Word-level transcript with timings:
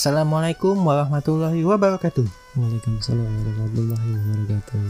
Assalamualaikum 0.00 0.80
warahmatullahi 0.80 1.60
wabarakatuh. 1.60 2.24
Waalaikumsalam 2.56 3.20
warahmatullahi 3.20 4.08
wabarakatuh. 4.16 4.80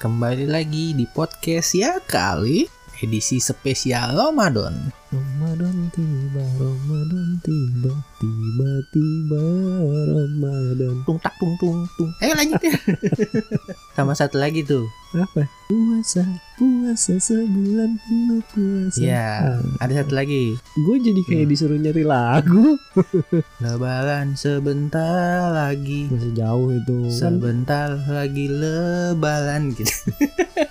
Kembali 0.00 0.48
lagi 0.48 0.96
di 0.96 1.04
podcast 1.04 1.76
ya 1.76 2.00
kali 2.00 2.64
edisi 3.00 3.36
spesial 3.38 4.12
Ramadan. 4.12 4.92
Ramadan 5.10 5.90
tiba, 5.90 6.44
Ramadan 6.54 7.42
tiba, 7.42 7.90
tiba-tiba 8.16 9.42
Ramadan. 10.06 10.94
Tung 11.02 11.18
tak 11.18 11.34
tung 11.36 11.58
tung 11.58 11.82
tung. 11.96 12.10
Ayo 12.20 12.32
lanjut 12.32 12.60
ya. 12.60 12.74
Sama 13.98 14.14
satu 14.14 14.38
lagi 14.38 14.62
tuh. 14.62 14.86
Apa? 15.10 15.42
Puasa, 15.66 16.22
puasa 16.54 17.18
sebulan 17.18 17.98
penuh 17.98 18.38
puasa. 18.46 18.98
Ya, 19.00 19.58
Ah, 19.58 19.82
ada 19.82 19.98
satu 19.98 20.14
lagi. 20.14 20.54
gue 20.54 20.96
jadi 21.00 21.20
kayak 21.26 21.42
Hmm. 21.42 21.50
disuruh 21.50 21.74
nyari 21.76 22.04
lagu. 22.06 22.78
Lebaran 23.64 24.38
sebentar 24.38 25.50
lagi. 25.50 26.06
Masih 26.06 26.32
jauh 26.32 26.70
itu. 26.70 26.96
Kan 27.02 27.10
Sebentar 27.10 27.98
lagi 28.06 28.46
lebaran 28.46 29.74
gitu. 29.74 29.90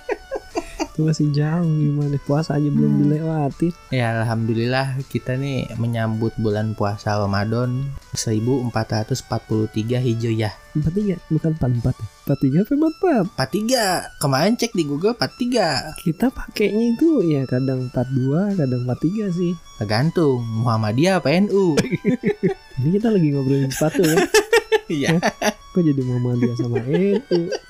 itu 1.00 1.08
masih 1.08 1.28
jauh 1.32 1.64
gimana 1.64 2.20
puasa 2.20 2.60
aja 2.60 2.68
belum 2.68 2.92
Hmm. 2.92 3.00
dilewati. 3.00 3.68
Ya 3.88 4.12
alhamdulillah 4.14 5.00
kita 5.08 5.32
nih 5.34 5.72
menyambut 5.74 6.36
bulan 6.36 6.76
puasa 6.76 7.16
Ramadan 7.16 7.88
1443 8.12 9.96
Hijriah. 9.98 10.52
43 10.72 11.16
bukan 11.26 11.56
44 11.56 11.96
ya? 11.96 12.06
43 12.28 12.60
apa 12.60 12.72
44? 12.76 13.32
43. 13.32 14.20
Kemarin 14.20 14.52
cek 14.54 14.72
di 14.72 14.84
Google 14.84 15.16
43. 15.16 15.96
Kita 15.96 16.28
pakainya 16.28 16.84
itu 16.92 17.08
ya 17.24 17.42
kadang 17.44 17.88
42, 17.88 18.52
kadang 18.54 18.84
43 18.84 19.32
sih. 19.32 19.52
Tergantung 19.76 20.44
Muhammadiyah 20.60 21.18
apa 21.18 21.32
NU. 21.40 21.80
Ini 22.76 22.88
kita 22.92 23.08
lagi 23.08 23.32
ngobrolin 23.32 23.72
sepatu 23.72 24.04
ya. 24.04 24.20
Iya. 24.90 25.22
Kok 25.70 25.82
jadi 25.86 26.02
Muhammadiyah 26.02 26.56
sama 26.58 26.82
NU? 26.90 27.14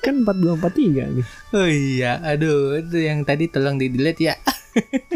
Kan 0.00 0.24
42 0.24 0.56
43 0.56 1.16
nih. 1.20 1.26
Oh 1.52 1.68
iya, 1.68 2.16
aduh 2.24 2.80
itu 2.80 2.96
yang 2.96 3.28
tadi 3.28 3.52
tolong 3.52 3.76
di 3.76 3.92
delete 3.92 4.32
ya. 4.32 4.34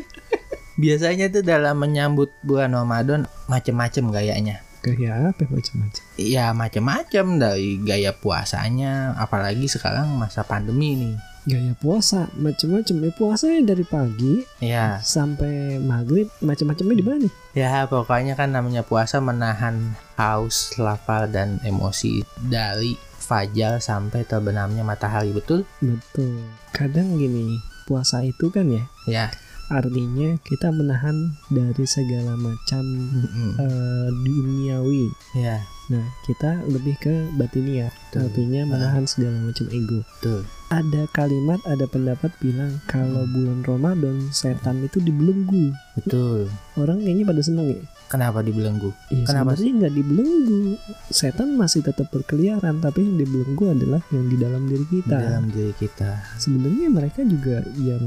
Biasanya 0.82 1.32
tuh 1.32 1.40
dalam 1.40 1.80
menyambut 1.80 2.34
bulan 2.44 2.76
Ramadan 2.76 3.24
macem-macem 3.48 4.12
gayanya. 4.12 4.60
Kayak 4.84 5.32
apa 5.32 5.48
macam-macam. 5.48 6.02
Iya 6.20 6.52
macem-macem 6.52 7.26
dari 7.40 7.80
gaya 7.80 8.12
puasanya, 8.12 9.16
apalagi 9.16 9.64
sekarang 9.64 10.12
masa 10.20 10.44
pandemi 10.44 10.92
nih. 10.92 11.16
Gaya 11.44 11.76
puasa 11.76 12.32
macam-macam. 12.34 12.96
Ya 13.00 13.10
puasanya 13.12 13.60
dari 13.68 13.84
pagi 13.84 14.34
Ya, 14.58 14.96
sampai 14.98 15.76
maghrib 15.76 16.32
macam-macamnya 16.40 16.96
di 16.96 17.04
mana 17.04 17.28
ya 17.54 17.86
pokoknya 17.86 18.34
kan 18.34 18.50
namanya 18.50 18.82
puasa 18.82 19.22
menahan 19.22 19.94
haus, 20.16 20.74
lapar 20.74 21.30
dan 21.30 21.62
emosi 21.62 22.26
dari 22.42 22.98
fajar 22.98 23.78
sampai 23.78 24.24
terbenamnya 24.24 24.82
matahari, 24.82 25.30
betul? 25.30 25.62
Betul. 25.78 26.42
Kadang 26.72 27.14
gini, 27.16 27.56
puasa 27.84 28.20
itu 28.20 28.50
kan 28.50 28.68
ya 28.68 28.84
Ya. 29.06 29.26
artinya 29.72 30.36
kita 30.44 30.68
menahan 30.68 31.14
dari 31.48 31.84
segala 31.84 32.36
macam 32.36 32.84
Mm-mm. 32.84 33.50
eh, 33.56 34.08
duniawi. 34.12 35.04
Ya, 35.38 35.64
Nah, 35.86 36.00
kita 36.24 36.64
lebih 36.64 36.96
ke 36.96 37.12
batiniah, 37.36 37.92
Betul. 38.08 38.24
artinya 38.24 38.62
menahan 38.66 39.04
segala 39.04 39.36
macam 39.42 39.68
ego. 39.68 40.00
betul. 40.16 40.40
Ada 40.72 41.04
kalimat, 41.12 41.60
ada 41.64 41.84
pendapat 41.84 42.32
bilang 42.40 42.80
kalau 42.84 43.28
bulan 43.28 43.62
Ramadan 43.62 44.32
setan 44.32 44.80
itu 44.80 44.96
dibelenggu. 44.98 45.70
Betul. 45.94 46.48
Orang 46.74 46.98
kayaknya 46.98 47.24
pada 47.24 47.42
seneng 47.44 47.68
ya. 47.70 47.82
Kenapa 48.04 48.40
dibelenggu? 48.40 48.90
Ya 49.08 49.22
Kenapa 49.24 49.54
sebenarnya 49.54 49.72
nggak 49.78 49.94
dibelenggu. 49.94 50.62
Setan 51.08 51.48
masih 51.54 51.80
tetap 51.80 52.08
berkeliaran, 52.08 52.80
tapi 52.80 53.04
yang 53.04 53.16
dibelenggu 53.18 53.64
adalah 53.70 54.00
yang 54.08 54.24
di 54.24 54.36
dalam 54.36 54.62
diri 54.64 54.84
Di 54.84 54.92
kita. 54.98 55.16
dalam 55.20 55.44
diri 55.48 55.74
kita. 55.76 56.10
Sebenarnya 56.38 56.88
mereka 56.88 57.20
juga 57.22 57.60
yang 57.76 58.04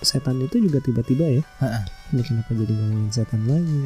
setan 0.00 0.38
itu 0.40 0.62
juga 0.62 0.78
tiba-tiba 0.78 1.26
ya. 1.26 1.42
Ha-ha. 1.58 1.80
Ini 2.06 2.22
kenapa 2.22 2.54
jadi 2.54 2.70
ngomongin 2.70 3.10
setan 3.10 3.42
lagi? 3.44 3.76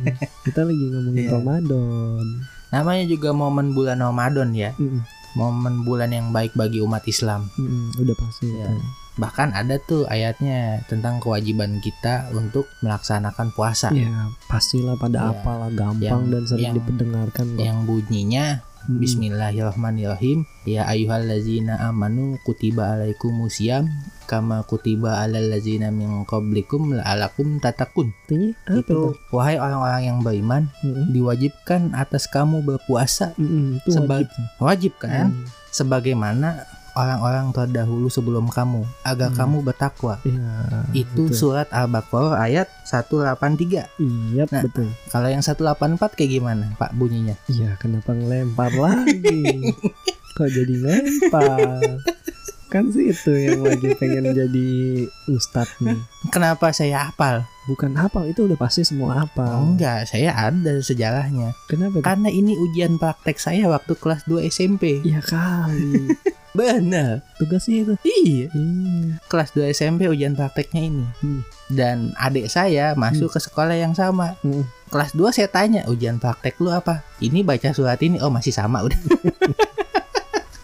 kita 0.46 0.60
lagi 0.62 0.84
ngomongin 0.90 1.24
Iya. 1.26 1.32
Ramadan. 1.32 2.26
Namanya 2.70 3.04
juga 3.04 3.30
momen 3.30 3.70
bulan 3.70 3.98
Ramadan 3.98 4.50
ya. 4.52 4.72
Mm-mm, 4.74 5.02
Momen 5.30 5.82
bulan 5.82 6.10
yang 6.10 6.30
baik 6.30 6.54
bagi 6.54 6.78
umat 6.78 7.02
Islam. 7.04 7.46
mm-mm, 7.54 7.94
udah 7.96 8.14
pasti 8.16 8.46
Iya. 8.48 8.66
itu. 8.66 8.82
Bahkan 9.12 9.52
ada 9.52 9.76
tuh 9.78 10.02
ayatnya 10.06 10.80
tentang 10.86 11.18
kewajiban 11.18 11.78
kita 11.78 12.30
untuk 12.32 12.64
melaksanakan 12.80 13.52
puasa. 13.52 13.92
Ya 13.92 14.10
pastilah 14.46 14.96
pada 14.96 15.18
Iya. 15.20 15.30
apalah 15.36 15.68
gampang 15.68 16.00
Yang- 16.00 16.26
dan 16.26 16.42
sering 16.46 16.64
yang- 16.64 16.76
diperdengarkan 16.76 17.46
kok. 17.48 17.60
Yang 17.60 17.78
bunyinya 17.84 18.46
Mm-mm. 18.90 18.98
Bismillahirrahmanirrahim. 18.98 20.42
Ya 20.66 20.82
ayyuhallazina 20.90 21.78
amanu 21.78 22.42
kutiba 22.42 22.98
alaikumusiyam 22.98 23.86
kama 24.26 24.66
kutiba 24.66 25.22
alal 25.22 25.46
ladzina 25.46 25.94
min 25.94 26.26
qablikum 26.26 26.98
la'alakum 26.98 27.62
tatakun. 27.62 28.10
Apa 28.66 28.82
Itu 28.82 29.14
wahai 29.30 29.62
orang-orang 29.62 30.02
yang 30.02 30.18
beriman, 30.26 30.62
Mm-mm. 30.82 31.14
diwajibkan 31.14 31.94
atas 31.94 32.26
kamu 32.26 32.66
berpuasa 32.66 33.30
Mm-mm, 33.38 33.78
itu 33.78 33.94
Seba- 33.94 34.26
wajib. 34.26 34.42
wajib 34.58 34.92
kan 34.98 35.30
Mm. 35.30 35.46
sebagaimana 35.70 36.66
orang-orang 36.92 37.50
terdahulu 37.50 38.06
sebelum 38.06 38.46
kamu 38.46 38.82
agar 39.02 39.28
Hmm. 39.28 39.38
kamu 39.38 39.56
bertakwa. 39.62 40.14
Iya. 40.22 40.54
Itu 40.92 41.26
betul. 41.26 41.36
surat 41.36 41.68
Al-Baqarah 41.68 42.38
ayat 42.38 42.68
183. 42.84 43.86
Iya 43.96 44.44
Nah. 44.46 44.62
betul. 44.62 44.88
Kalau 45.06 45.26
yang 45.26 45.40
184 45.40 46.14
kayak 46.14 46.30
gimana, 46.32 46.72
Pak 46.74 46.92
bunyinya? 46.92 47.34
Iya 47.46 47.74
kenapa 47.76 48.10
ngelempar 48.10 48.72
lagi? 48.72 49.72
Kok 50.36 50.48
jadi 50.48 50.74
ngelempar? 50.76 52.00
Kan 52.70 52.86
sih 52.88 53.10
itu 53.10 53.34
yang 53.34 53.66
lagi 53.66 53.98
pengen 53.98 54.30
jadi 54.30 54.68
ustadz 55.26 55.82
nih. 55.82 55.98
Kenapa 56.30 56.70
saya 56.70 57.10
hafal? 57.10 57.42
Bukan 57.66 57.98
hafal 57.98 58.30
itu 58.30 58.46
udah 58.46 58.54
pasti 58.54 58.86
semua 58.86 59.26
hafal. 59.26 59.58
Oh, 59.58 59.74
enggak, 59.74 60.06
saya 60.06 60.30
ada 60.30 60.78
sejarahnya. 60.78 61.50
Kenapa? 61.66 61.98
Karena 61.98 62.30
ini 62.30 62.54
ujian 62.54 62.94
praktek 62.94 63.42
saya 63.42 63.66
waktu 63.66 63.90
kelas 63.92 64.22
2 64.24 64.46
SMP. 64.46 65.02
Iya 65.02 65.18
kali. 65.18 66.14
Benar. 66.50 67.22
Tugasnya 67.38 67.76
itu. 67.86 67.94
Iya. 68.02 68.46
Iya. 68.50 69.22
Kelas 69.30 69.54
2 69.54 69.70
SMP 69.70 70.10
ujian 70.10 70.34
prakteknya 70.34 70.82
ini. 70.82 71.04
Hmm. 71.22 71.40
Dan 71.70 72.10
adik 72.18 72.50
saya 72.50 72.98
masuk 72.98 73.30
ke 73.30 73.38
sekolah 73.38 73.78
yang 73.78 73.94
sama. 73.94 74.34
Hmm. 74.42 74.66
Kelas 74.90 75.14
2 75.14 75.30
saya 75.30 75.46
tanya, 75.46 75.86
ujian 75.86 76.18
praktek 76.18 76.58
lu 76.58 76.74
apa? 76.74 77.06
Ini 77.22 77.46
baca 77.46 77.70
surat 77.70 78.02
ini, 78.02 78.18
oh 78.18 78.30
masih 78.30 78.50
sama 78.50 78.82
udah. 78.82 79.00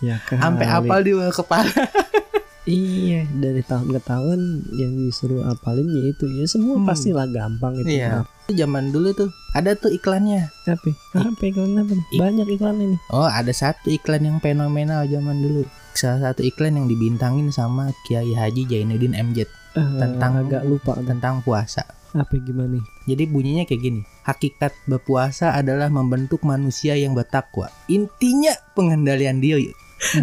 Ya. 0.05 0.21
Sampai 0.29 0.69
hafal 0.69 1.01
di 1.01 1.17
kepala. 1.33 1.73
Iya 2.67 3.31
dari 3.31 3.63
tahun 3.63 3.95
ke 3.95 4.01
tahun 4.03 4.41
yang 4.75 4.93
disuruh 4.99 5.47
apalin 5.47 5.87
ya 5.87 6.11
itu 6.11 6.27
ya 6.29 6.45
semua 6.45 6.77
Hmm. 6.77 6.85
pastilah 6.85 7.27
gampang 7.27 7.79
itu. 7.79 7.97
Iya. 7.97 8.27
Zaman 8.47 8.91
dulu 8.91 9.11
tuh 9.13 9.31
ada 9.53 9.73
tuh 9.73 9.91
iklannya. 9.91 10.51
Tapi 10.63 10.91
apa 11.15 11.43
iklan 11.43 11.79
apa? 11.79 11.95
nih? 11.95 12.07
Banyak 12.15 12.47
iklan 12.51 12.77
ini. 12.77 12.97
Oh, 13.09 13.25
ada 13.25 13.51
satu 13.51 13.87
iklan 13.87 14.23
yang 14.23 14.39
fenomenal 14.39 15.03
zaman 15.05 15.39
dulu. 15.39 15.63
Salah 15.93 16.31
satu 16.31 16.43
iklan 16.43 16.75
yang 16.75 16.87
dibintangin 16.87 17.49
sama 17.49 17.89
Kiai 18.05 18.31
Haji 18.31 18.67
Jainuddin 18.67 19.15
MJ 19.15 19.47
Eh, 19.77 19.83
Tentang- 20.01 20.41
agak 20.41 20.65
lupa 20.65 20.97
tentang 20.99 21.41
puasa. 21.41 21.85
apa 22.11 22.33
gimana? 22.35 22.81
Jadi 23.05 23.29
bunyinya 23.29 23.63
kayak 23.63 23.83
gini. 23.83 24.01
Hakikat 24.25 24.73
berpuasa 24.87 25.53
adalah 25.53 25.93
membentuk 25.93 26.41
manusia 26.43 26.97
yang 26.97 27.13
bertakwa. 27.13 27.69
Intinya 27.87 28.57
pengendalian 28.73 29.37
diri. 29.37 29.69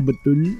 Betul. 0.05 0.57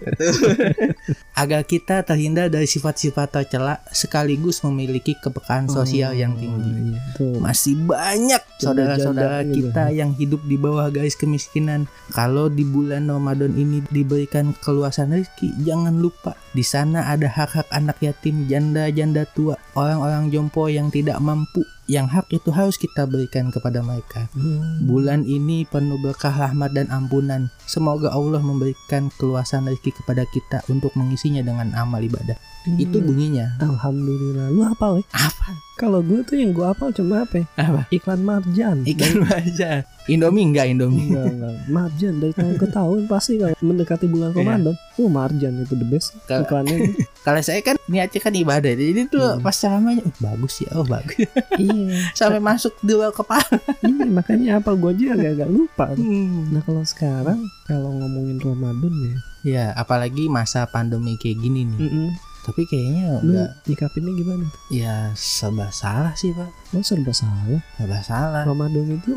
Agar 1.41 1.61
kita 1.65 2.01
terhindar 2.01 2.49
dari 2.49 2.65
sifat-sifat 2.65 3.29
tercela 3.29 3.81
sekaligus 3.93 4.61
memiliki 4.65 5.13
kepekaan 5.17 5.69
sosial 5.69 6.17
yang 6.17 6.33
tinggi. 6.37 6.93
Iya, 6.93 6.99
tuh. 7.17 7.37
Masih 7.37 7.77
banyak 7.77 8.41
saudara-saudara 8.57 9.45
gitu. 9.47 9.69
kita 9.69 9.93
yang 9.93 10.11
hidup 10.17 10.41
di 10.45 10.57
bawah 10.57 10.89
garis 10.89 11.17
kemiskinan. 11.17 11.85
Kalau 12.13 12.49
di 12.49 12.65
bulan 12.65 13.09
Ramadan 13.09 13.53
ini 13.53 13.85
diberikan 13.93 14.53
keluasan 14.61 15.13
rezeki, 15.13 15.53
jangan 15.61 15.97
lupa 16.01 16.33
di 16.53 16.61
sana 16.61 17.09
ada 17.09 17.25
hak-hak 17.25 17.65
anak 17.73 17.97
yatim, 18.01 18.45
janda-janda 18.45 19.25
tua, 19.33 19.57
orang-orang 19.73 20.29
jompo 20.29 20.69
yang 20.69 20.93
tidak 20.93 21.17
mampu. 21.17 21.65
Yang 21.83 22.07
hak 22.15 22.25
itu 22.31 22.49
harus 22.55 22.79
kita 22.79 23.03
berikan 23.03 23.51
kepada 23.51 23.83
mereka. 23.83 24.31
Hmm. 24.31 24.87
Bulan 24.87 25.27
ini 25.27 25.67
penuh 25.67 25.99
berkah 25.99 26.31
rahmat 26.31 26.71
dan 26.71 26.87
ampunan. 26.87 27.51
Semoga 27.67 28.11
Allah 28.15 28.39
memberikan 28.39 29.11
keluasan 29.19 29.67
rezeki 29.67 30.03
kepada 30.03 30.23
kita 30.31 30.63
untuk 30.71 30.95
mengisinya 30.95 31.43
dengan 31.43 31.75
amal 31.75 31.99
ibadah. 31.99 32.39
Itu 32.65 32.97
bunyinya. 32.97 33.59
Alhamdulillah. 33.59 34.47
Lu 34.49 34.63
hafal 34.63 34.99
ya? 34.99 35.05
Apa? 35.21 35.51
Kalau 35.73 35.99
gue 35.99 36.21
tuh 36.21 36.37
yang 36.37 36.51
gue 36.51 36.63
hafal 36.63 36.89
cuma 36.89 37.21
apa 37.21 37.35
ya? 37.37 37.45
Apa? 37.57 37.81
Iklan 37.89 38.21
Marjan. 38.21 38.77
Ikan 38.83 39.25
aja. 39.27 39.83
Indomie 40.05 40.43
enggak 40.45 40.69
Indomie. 40.69 41.07
Enggak, 41.07 41.27
enggak. 41.29 41.53
Marjan 41.67 42.13
dari 42.17 42.31
tahun 42.31 42.55
ke 42.55 42.67
tahun 42.69 42.99
pasti 43.05 43.35
kalau 43.35 43.55
mendekati 43.59 44.05
bulan 44.05 44.31
Ramadan. 44.31 44.75
Oh, 44.95 45.07
Marjan 45.07 45.59
itu 45.59 45.73
the 45.73 45.83
best 45.83 46.15
Kalau- 46.23 46.43
iklannya. 46.43 46.77
Kalau 47.25 47.39
saya 47.39 47.59
kan 47.59 47.79
niatnya 47.85 48.19
kan 48.19 48.33
ibadah. 48.33 48.73
Jadi 48.73 49.07
tuh 49.07 49.23
Hmm. 49.23 49.39
pas 49.39 49.55
ceramahnya 49.55 50.03
"Oh, 50.03 50.15
bagus 50.21 50.53
ya. 50.59 50.69
Oh, 50.73 50.83
bagus. 50.83 51.23
iya. 51.57 51.83
Sampai 52.11 52.39
masuk 52.39 52.75
dua 52.79 53.09
kepala. 53.09 53.47
Iya, 53.79 54.07
makanya 54.07 54.47
hafal 54.57 54.75
gue 54.75 54.91
aja 54.93 55.15
agak-agak 55.15 55.49
lupa. 55.55 55.85
Hmm. 55.91 56.51
Nah, 56.51 56.61
kalau 56.61 56.83
sekarang 56.83 57.39
kalau 57.65 57.91
ngomongin 57.93 58.39
Ramadan 58.39 58.93
ya. 59.01 59.15
Ya, 59.43 59.65
apalagi 59.73 60.27
masa 60.27 60.63
pandemi 60.63 61.15
kayak 61.15 61.35
gini 61.37 61.63
nih. 61.65 61.79
Mm-mm. 61.81 62.07
Tapi 62.43 62.67
kayaknya 62.67 63.23
Lu 63.23 63.31
enggak 63.31 63.49
nyikapinnya 63.63 64.13
gimana? 64.19 64.45
ya 64.67 65.15
serba 65.15 65.71
salah 65.71 66.11
sih, 66.11 66.35
Pak. 66.35 66.75
Lo 66.75 66.83
serba 66.83 67.15
salah. 67.15 67.63
Serba 67.79 67.99
salah. 68.03 68.43
Ramadan 68.43 68.99
itu 68.99 69.11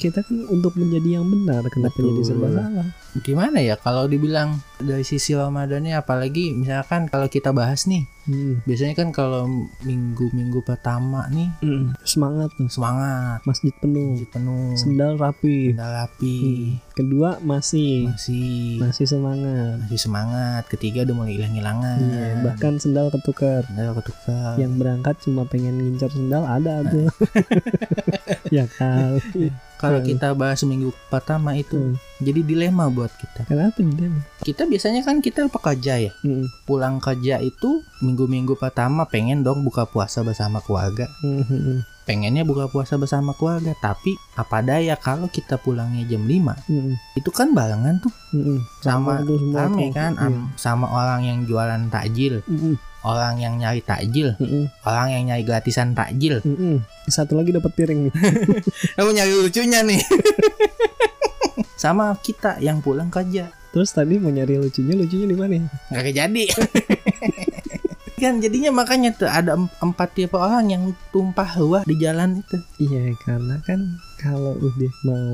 kita 0.00 0.24
kan 0.24 0.48
untuk 0.48 0.72
menjadi 0.80 1.20
yang 1.20 1.28
benar. 1.28 1.60
Kenapa 1.68 1.92
Betul. 2.00 2.16
jadi 2.16 2.22
serba 2.24 2.48
salah? 2.48 2.88
Gimana 3.16 3.58
ya 3.58 3.74
kalau 3.74 4.06
dibilang 4.06 4.54
dari 4.76 5.02
sisi 5.02 5.32
Ramadannya 5.32 5.92
apalagi 5.94 6.52
misalkan 6.52 7.04
kalau 7.04 7.26
kita 7.26 7.50
bahas 7.50 7.84
nih, 7.84 8.06
Hmm. 8.22 8.62
biasanya 8.62 8.94
kan 8.94 9.10
kalau 9.10 9.48
minggu-minggu 9.82 10.60
pertama 10.60 11.26
nih 11.26 11.50
Mm. 11.58 11.96
Semangat 12.00 12.52
tuh. 12.54 12.68
semangat, 12.68 13.42
Masjid 13.42 13.74
penuh. 13.74 14.14
masjid 14.14 14.30
penuh, 14.30 14.70
Sendal 14.74 15.12
rapi. 15.16 15.72
sendal 15.72 15.92
rapi, 15.98 16.36
Hmm. 16.38 16.68
Kedua 16.92 17.30
masih 17.40 18.06
masih 18.06 18.78
masih 18.78 19.06
semangat. 19.06 19.74
masih 19.82 19.98
semangat. 19.98 20.62
Ketiga 20.68 21.02
udah 21.02 21.16
mulai 21.16 21.34
hilang-hilangan. 21.34 21.98
Iya, 21.98 22.26
bahkan 22.42 22.76
sendal 22.76 23.10
ketukar. 23.10 23.66
Sendal 23.66 23.92
ketukar. 23.94 24.54
Yang 24.54 24.72
berangkat 24.76 25.14
cuma 25.20 25.42
pengen 25.44 25.74
ngincar 25.76 26.08
sendal 26.08 26.44
ada 26.44 26.84
tuh. 26.84 27.08
ya 28.54 28.64
kali. 28.70 29.50
Kalau 29.80 29.96
Hmm. 29.96 30.06
kita 30.06 30.28
bahas 30.34 30.60
minggu 30.62 30.92
pertama 31.08 31.56
itu 31.56 31.72
Tuh. 31.72 31.96
jadi 32.20 32.40
dilema 32.42 32.86
buat 32.86 33.08
kita. 33.10 33.48
Kenapa 33.48 33.80
dia? 33.80 34.12
Kita 34.38 34.62
biasanya 34.62 35.00
kan 35.00 35.18
kita 35.18 35.48
pekerja 35.48 35.96
ya. 35.98 36.12
Hmm. 36.20 36.44
Pulang 36.62 37.00
kerja 37.00 37.40
itu 37.40 37.80
minggu-minggu 37.98 38.54
pertama 38.54 39.04
pengen 39.04 39.40
dong 39.40 39.64
buka 39.64 39.84
puasa 39.84 40.20
bersama 40.20 40.60
keluarga. 40.60 41.08
Hmm, 41.18 41.40
hmm, 41.40 41.62
hmm. 41.62 41.80
Pengennya 42.02 42.42
buka 42.42 42.66
puasa 42.66 42.96
bersama 42.96 43.32
keluarga, 43.32 43.70
tapi 43.78 44.18
apa 44.34 44.60
daya 44.60 44.98
kalau 44.98 45.26
kita 45.26 45.56
pulangnya 45.56 46.02
jam 46.04 46.20
5 46.22 46.58
Hmm, 46.66 46.98
itu 47.14 47.30
kan 47.30 47.54
barengan 47.54 47.96
tuh 47.98 48.10
hmm, 48.34 48.42
hmm. 48.42 48.58
sama 48.80 49.22
rame 49.48 49.88
kan 49.90 50.12
Iya. 50.12 50.26
am- 50.26 50.50
sama 50.56 50.90
orang 50.90 51.22
yang 51.22 51.38
jualan 51.44 51.86
takjil, 51.86 52.42
Hmm, 52.42 52.74
hmm, 52.74 52.74
orang 53.06 53.40
yang 53.40 53.54
nyari 53.56 53.80
takjil, 53.80 54.36
hmm, 54.36 54.48
hmm, 54.48 54.64
orang 54.84 55.08
yang 55.12 55.22
nyari 55.32 55.42
gratisan 55.46 55.96
takjil. 55.96 56.40
hmm, 56.44 56.56
hmm. 56.56 56.76
Satu 57.08 57.34
lagi 57.34 57.50
dapat 57.50 57.72
piring 57.72 58.08
nih. 58.08 58.14
Kamu 58.96 59.10
nyari 59.16 59.32
lucunya 59.34 59.80
nih. 59.82 60.00
sama 61.82 62.12
kita 62.20 62.60
yang 62.60 62.84
pulang 62.84 63.08
kerja. 63.08 63.48
Terus 63.72 63.94
tadi 63.94 64.20
mau 64.20 64.28
nyari 64.28 64.60
lucunya, 64.60 64.92
lucunya 64.98 65.26
di 65.30 65.36
mana? 65.38 65.64
nggak 65.88 66.12
jadi 66.12 66.44
kan 68.20 68.36
jadinya 68.36 68.68
makanya 68.68 69.16
tuh 69.16 69.24
ada 69.32 69.56
em- 69.56 69.72
empat 69.80 70.12
tipe 70.12 70.36
orang 70.36 70.68
yang 70.68 70.84
tumpah 71.08 71.56
ruah 71.56 71.82
di 71.88 71.96
jalan 71.96 72.44
itu 72.44 72.60
Iya, 72.76 73.16
karena 73.24 73.56
kan 73.64 73.96
kalau 74.20 74.52
udah 74.54 74.92
mau 75.02 75.24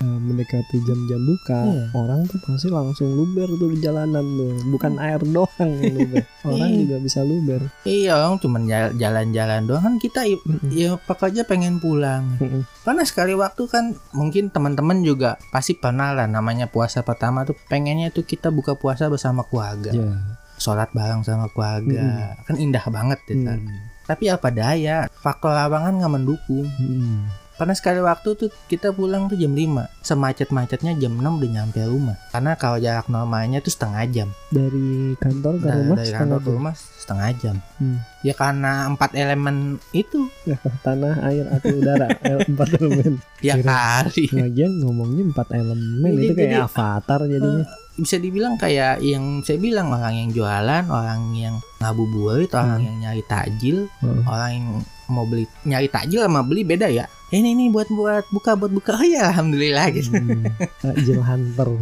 uh, 0.00 0.18
mendekati 0.18 0.80
jam-jam 0.82 1.20
buka, 1.20 1.60
Iya. 1.62 1.84
orang 1.92 2.24
tuh 2.24 2.40
pasti 2.40 2.66
langsung 2.66 3.12
luber 3.12 3.44
tuh 3.50 3.68
di 3.68 3.78
jalanan 3.78 4.24
tuh. 4.24 4.56
Bukan 4.68 4.96
air 4.96 5.20
doang 5.22 5.52
yang 5.70 5.92
luber. 5.94 6.24
orang 6.48 6.56
Iya. 6.66 6.78
juga 6.80 6.96
bisa 6.98 7.20
luber. 7.22 7.60
iya 7.82 8.16
orang 8.16 8.38
cuma 8.38 8.58
jal- 8.62 8.94
jalan-jalan 8.94 9.62
doang 9.62 9.84
kan 9.84 9.94
kita 9.98 10.24
Mm-mm. 10.24 10.70
ya 10.70 10.96
pekerja 10.98 11.44
pengen 11.44 11.76
pulang 11.76 12.24
Mm-mm. 12.36 12.64
karena 12.80 13.02
sekali 13.02 13.32
waktu 13.32 13.62
kan 13.66 13.84
mungkin 14.10 14.48
teman-teman 14.48 15.02
juga 15.02 15.36
pasti 15.48 15.74
pernah 15.74 16.10
lah 16.10 16.24
namanya 16.26 16.66
puasa 16.66 17.00
pertama 17.00 17.42
tuh 17.42 17.54
pengennya 17.62 18.08
tuh 18.08 18.22
kita 18.22 18.48
buka 18.48 18.72
puasa 18.72 19.06
bersama 19.06 19.44
keluarga 19.44 19.92
Ya. 19.92 20.16
sholat 20.54 20.88
bareng 20.90 21.20
sama 21.20 21.46
keluarga 21.48 22.32
kan 22.40 22.56
indah 22.56 22.82
banget 22.86 23.18
ya. 23.24 23.54
Hmm. 23.54 23.66
tapi 24.02 24.24
apa 24.26 24.48
daya 24.48 24.96
faktor 25.12 25.50
lapangan 25.50 25.94
nggak 25.96 26.12
mendukung 26.12 26.66
Hmm. 26.72 27.26
Karena 27.62 27.78
sekali 27.78 28.02
waktu 28.02 28.34
tuh 28.34 28.50
kita 28.66 28.90
pulang 28.90 29.30
tuh 29.30 29.38
jam 29.38 29.54
5 29.54 30.02
Semacet-macetnya 30.02 30.98
jam 30.98 31.14
6 31.14 31.22
udah 31.22 31.50
nyampe 31.52 31.78
rumah. 31.86 32.18
Karena 32.34 32.58
kalau 32.58 32.74
jarak 32.76 33.06
normalnya 33.06 33.62
tuh 33.62 33.70
setengah 33.70 34.02
jam. 34.10 34.28
Dari 34.50 35.14
kantor 35.14 35.62
ke 35.62 35.66
Nah, 35.70 35.76
rumah 35.78 35.94
Dari 35.94 36.06
setengah 36.06 36.18
kantor 36.18 36.38
ke 36.42 36.50
rumah 36.50 36.74
setengah 36.74 37.28
jam. 37.38 37.56
Hmm. 37.78 37.98
Ya 38.22 38.34
karena 38.34 38.72
empat 38.90 39.14
elemen 39.14 39.56
itu. 39.94 40.26
Ya, 40.42 40.58
tanah, 40.82 41.22
air, 41.22 41.46
api, 41.48 41.70
udara, 41.72 42.10
empat 42.50 42.68
elemen. 42.74 43.22
Ya 43.38 43.54
kali. 43.56 44.26
Lagian 44.34 44.82
ngomongnya 44.82 45.22
empat 45.30 45.54
elemen. 45.54 46.10
Jadi- 46.10 46.26
itu 46.26 46.34
kayak 46.34 46.50
jadi- 46.50 46.66
avatar 46.66 47.20
jadinya. 47.30 47.64
Bisa 47.94 48.16
dibilang 48.16 48.56
kayak 48.56 49.00
yang 49.00 49.40
saya 49.40 49.56
bilang 49.56 49.88
Orang 49.88 50.14
yang 50.14 50.28
jualan 50.30 50.84
Orang 50.86 51.32
yang 51.32 51.54
ngabuburit 51.78 52.48
Orang 52.50 52.78
Hmm. 52.78 52.86
yang 52.86 52.96
nyari 53.02 53.22
takjil 53.22 53.88
Heeh. 53.98 54.22
Orang 54.24 54.50
yang 54.50 54.66
mau 55.06 55.24
beli 55.24 55.44
Nyari 55.62 55.86
takjil 55.86 56.20
sama 56.20 56.40
beli 56.40 56.62
beda 56.62 56.86
ya 56.86 57.04
ini 57.30 57.52
nih 57.54 57.68
buat 57.68 57.88
buat 57.88 58.28
buka 58.28 58.52
buat 58.54 58.68
buka 58.70 58.92
oh 58.92 59.06
ya 59.06 59.28
alhamdulillah 59.30 59.88
gitu 59.90 60.12
Hmm. 60.12 60.44
Takjil 60.78 61.16
hunter. 61.18 61.64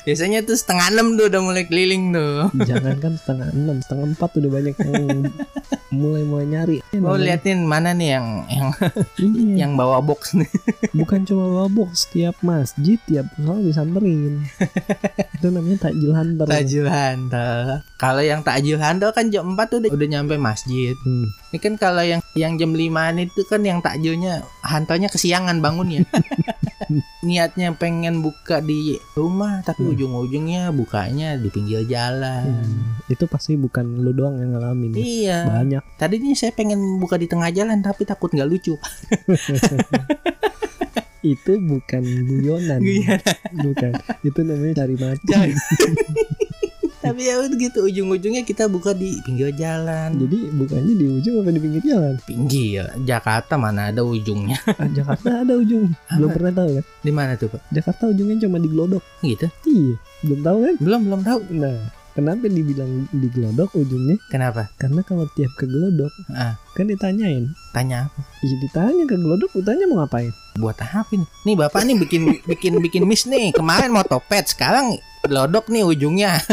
biasanya 0.00 0.42
tuh 0.42 0.54
setengah 0.54 0.90
enam 0.90 1.14
tuh 1.14 1.26
udah 1.26 1.40
mulai 1.40 1.64
keliling 1.64 2.10
tuh 2.10 2.50
Jangan 2.60 2.96
kan 2.98 3.12
setengah 3.14 3.48
enam, 3.50 3.76
setengah 3.80 4.06
empat 4.08 4.30
udah 4.32 4.50
banyak 4.50 4.74
yang 4.76 5.26
mulai 5.90 6.22
mulai 6.22 6.46
nyari. 6.48 6.76
mau 6.96 7.14
liatin 7.14 7.62
mana 7.64 7.90
nih 7.92 8.14
yang 8.14 8.26
yang 8.48 8.68
Iya. 9.18 9.54
yang 9.58 9.72
bawa 9.74 9.98
box 9.98 10.34
nih 10.34 10.50
Bukan 10.90 11.28
cuma 11.28 11.44
bawa 11.44 11.68
box, 11.68 12.08
tiap 12.08 12.40
masjid, 12.40 12.96
tiap 13.04 13.28
soal 13.36 13.60
disamperin. 13.60 14.40
itu 15.36 15.46
namanya 15.52 15.88
takjil 15.88 16.12
hunter. 16.16 16.46
Takjil 16.48 16.86
handal. 16.88 17.84
Kalau 18.00 18.22
yang 18.24 18.40
takjil 18.40 18.80
handal 18.80 19.12
kan 19.12 19.28
jam 19.28 19.52
4 19.52 19.60
tuh 19.68 19.78
udah, 19.84 19.90
udah 19.92 20.08
nyampe 20.08 20.40
masjid. 20.40 20.96
Hmm. 21.04 21.28
Ini 21.52 21.58
kan 21.60 21.74
kalau 21.76 22.00
yang 22.00 22.20
yang 22.32 22.56
jam 22.56 22.72
5 22.72 22.80
itu 23.20 23.40
kan 23.44 23.60
yang 23.60 23.84
takjilnya 23.84 24.40
hantalnya 24.64 25.12
kesiangan 25.12 25.60
bangunnya. 25.60 26.08
Niatnya 27.20 27.76
pengen 27.76 28.24
buka 28.24 28.64
di 28.64 28.96
rumah 29.14 29.60
tapi 29.62 29.84
Hmm. 29.84 29.92
ujung-ujungnya 29.94 30.72
bukanya 30.72 31.36
di 31.36 31.52
pinggir 31.52 31.84
jalan. 31.84 32.64
Hmm. 32.64 33.04
Itu 33.06 33.28
pasti 33.28 33.54
bukan 33.54 34.00
lu 34.00 34.16
doang 34.16 34.40
yang 34.40 34.56
ngalamin. 34.56 34.96
Iya. 34.96 35.38
Banyak. 35.44 35.82
Tadinya 36.00 36.32
saya 36.32 36.56
pengen 36.56 36.80
buka 36.98 37.20
di 37.20 37.28
tengah 37.28 37.52
jalan 37.52 37.84
tapi 37.84 38.08
takut 38.08 38.32
nggak 38.32 38.48
lucu. 38.48 38.74
Itu 41.20 41.60
bukan 41.60 42.02
guyonan. 42.24 42.80
Bukan. 43.54 43.92
Itu 44.22 44.40
namanya 44.40 44.84
cari 44.84 44.96
mati. 44.96 45.26
Tapi 47.00 47.24
ya 47.24 47.40
udah 47.40 47.56
gitu 47.56 47.88
ujung-ujungnya 47.88 48.44
kita 48.44 48.68
buka 48.68 48.92
di 48.92 49.16
pinggir 49.24 49.56
jalan. 49.56 50.20
Jadi 50.20 50.52
bukannya 50.52 50.94
di 50.94 51.06
ujung 51.08 51.40
apa 51.40 51.48
di 51.48 51.56
pinggir 51.56 51.82
jalan? 51.82 52.20
Pinggir 52.22 52.84
Jakarta 53.08 53.56
mana 53.56 53.88
ada 53.88 54.04
ujungnya? 54.04 54.60
Ah, 54.76 54.84
Jakarta 54.84 55.40
ada 55.40 55.56
ujung. 55.56 55.88
Belum 56.12 56.28
pernah 56.28 56.52
tahu 56.54 56.68
kan? 56.76 56.84
Di 57.00 57.08
mana 57.10 57.40
tuh 57.40 57.48
pak? 57.48 57.64
Jakarta 57.72 58.12
ujungnya 58.12 58.44
cuma 58.44 58.60
di 58.60 58.68
Glodok. 58.68 59.00
Gitu? 59.24 59.48
Iya, 59.64 59.96
belum 60.22 60.40
tahu 60.44 60.58
kan? 60.60 60.74
Belum 60.76 61.00
belum 61.08 61.20
tahu. 61.24 61.40
Nah, 61.56 61.76
kenapa 62.12 62.44
dibilang 62.46 62.92
di 63.08 63.28
Glodok 63.32 63.70
ujungnya? 63.74 64.20
Kenapa? 64.28 64.68
Karena 64.76 65.00
kalau 65.00 65.24
tiap 65.32 65.56
ke 65.56 65.64
Glodok 65.64 66.12
Ah, 66.28 66.60
kan 66.76 66.84
ditanyain. 66.84 67.48
tanya 67.72 68.12
apa? 68.12 68.20
Iya 68.44 68.60
ditanya 68.60 69.08
ke 69.08 69.16
Glodok, 69.16 69.50
ditanya 69.56 69.88
mau 69.88 70.04
ngapain? 70.04 70.36
Buat 70.60 70.84
apa 70.84 71.16
nih? 71.16 71.28
Nih 71.48 71.56
bapak 71.56 71.80
nih 71.88 71.96
bikin 71.96 72.22
bikin 72.50 72.72
bikin 72.84 73.02
mis 73.08 73.24
nih. 73.24 73.56
Kemarin 73.56 73.90
mau 73.90 74.04
topet, 74.04 74.46
sekarang 74.52 75.00
lodok 75.26 75.72
nih 75.72 75.82
ujungnya. 75.82 76.36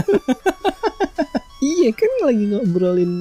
Iya 1.58 1.90
kan 1.90 2.12
lagi 2.22 2.44
ngobrolin 2.54 3.14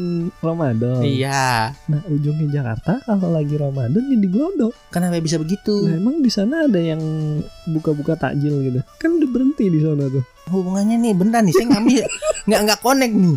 Ramadan. 0.45 1.00
Iya. 1.00 1.73
Nah 1.88 2.00
ujungnya 2.05 2.61
Jakarta 2.61 3.00
kalau 3.09 3.33
lagi 3.33 3.57
Ramadan 3.57 4.12
ya 4.12 4.16
di 4.21 4.28
Glodok. 4.28 4.76
Kenapa 4.93 5.16
bisa 5.25 5.40
begitu? 5.40 5.88
Nah, 5.88 5.97
emang 5.97 6.21
di 6.21 6.28
sana 6.28 6.69
ada 6.69 6.76
yang 6.76 7.00
buka-buka 7.73 8.12
takjil 8.12 8.61
gitu? 8.61 8.81
Kan 9.00 9.16
udah 9.16 9.28
berhenti 9.33 9.73
di 9.73 9.81
sana 9.81 10.12
tuh. 10.12 10.36
Hubungannya 10.47 11.03
nih 11.03 11.11
bentar 11.11 11.43
nih 11.43 11.50
saya 11.50 11.67
ngambil 11.75 12.07
nggak 12.47 12.61
nggak 12.71 12.79
connect 12.79 13.15
nih. 13.19 13.37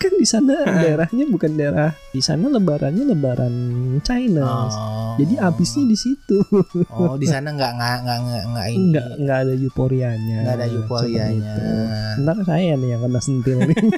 Kan 0.00 0.12
di 0.16 0.24
sana 0.24 0.64
daerahnya 0.82 1.24
bukan 1.28 1.52
daerah. 1.52 1.92
Di 2.16 2.24
sana 2.24 2.48
lebarannya 2.48 3.04
lebaran 3.12 3.54
China. 4.00 4.40
Oh. 4.72 5.12
Jadi 5.20 5.36
habisnya 5.36 5.84
di 5.84 5.96
situ. 6.00 6.40
Oh 6.88 7.20
di 7.20 7.28
sana 7.28 7.52
nggak 7.52 7.72
nggak 7.76 7.96
nggak 8.08 8.18
nggak 8.24 8.44
nggak 8.56 8.66
ini. 8.72 8.80
Enggak, 8.88 9.08
enggak 9.20 9.38
ada 9.44 9.52
euforianya. 9.52 10.38
Nggak 10.40 10.56
ada 10.56 10.66
euforianya. 10.72 11.54
Ntar 12.24 12.36
saya 12.48 12.72
nih 12.80 12.88
yang 12.96 13.00
kena 13.04 13.20
sentil 13.20 13.58
nih. 13.68 13.76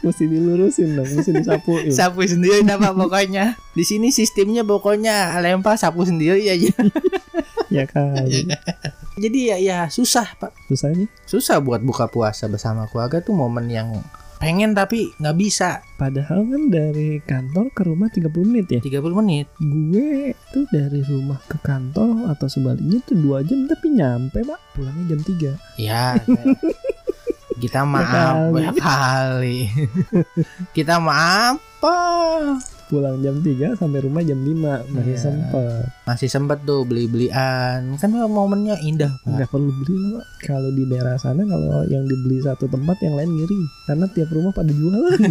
mesti 0.00 0.24
dilurusin 0.24 0.96
dong, 0.96 1.08
mesti 1.08 1.30
disapuin. 1.32 1.92
Sapu 1.92 2.24
sendiri 2.24 2.64
apa 2.64 2.92
pokoknya. 2.92 3.56
Di 3.76 3.84
sini 3.84 4.08
sistemnya 4.12 4.64
pokoknya 4.64 5.36
lempar 5.40 5.76
sapu 5.76 6.04
sendiri 6.08 6.44
aja. 6.48 6.72
Ya 7.70 7.86
kan 7.86 8.26
Jadi 9.16 9.38
ya 9.46 9.56
ya 9.56 9.78
susah 9.86 10.26
pak, 10.34 10.50
susahnya 10.66 11.06
susah 11.22 11.58
buat 11.58 11.80
buka 11.80 12.06
puasa 12.06 12.46
bersama 12.46 12.86
keluarga 12.86 13.20
tuh 13.20 13.32
momen 13.32 13.66
yang 13.66 13.88
pengen 14.36 14.72
tapi 14.72 15.12
nggak 15.14 15.36
bisa. 15.36 15.84
padahal 15.94 16.40
kan 16.42 16.62
dari 16.66 17.20
kantor 17.20 17.68
ke 17.70 17.82
rumah 17.82 18.08
30 18.08 18.32
menit 18.42 18.66
ya 18.70 18.80
30 18.80 19.12
menit. 19.14 19.46
gue 19.54 20.32
tuh 20.48 20.64
dari 20.66 21.04
rumah 21.04 21.36
ke 21.42 21.60
kantor 21.60 22.24
atau 22.26 22.48
sebaliknya 22.48 23.04
tuh 23.04 23.14
dua 23.14 23.44
jam 23.44 23.68
tapi 23.68 23.92
nyampe 23.92 24.40
pak 24.40 24.60
pulangnya 24.72 25.12
jam 25.12 25.20
3 25.20 25.52
Ya. 25.76 26.16
kayak- 26.16 26.56
kita 27.60 27.84
maaf 27.84 28.48
kali. 28.48 28.64
kali. 28.74 29.58
kita 30.72 30.96
maaf 30.96 31.60
apa? 31.76 31.96
Pulang 32.90 33.22
jam 33.22 33.38
3 33.38 33.78
sampai 33.78 34.02
rumah 34.02 34.20
jam 34.20 34.36
5 34.36 34.90
masih 34.90 35.14
Iya. 35.14 35.22
sempet 35.22 35.82
Masih 36.02 36.28
sempet 36.28 36.58
tuh 36.62 36.82
beli-belian. 36.82 37.94
Kan 37.96 38.10
momennya 38.10 38.74
indah, 38.82 39.14
nggak 39.22 39.46
perlu 39.46 39.70
beli 39.72 39.96
Pak. 40.12 40.24
kalau 40.44 40.70
di 40.70 40.82
daerah 40.84 41.14
sana 41.14 41.46
kalau 41.46 41.86
yang 41.86 42.02
dibeli 42.04 42.42
satu 42.42 42.66
tempat 42.66 42.98
yang 43.00 43.14
lain 43.14 43.30
ngiri 43.32 43.60
karena 43.86 44.06
tiap 44.10 44.28
rumah 44.28 44.50
pada 44.50 44.68
jualan 44.68 45.14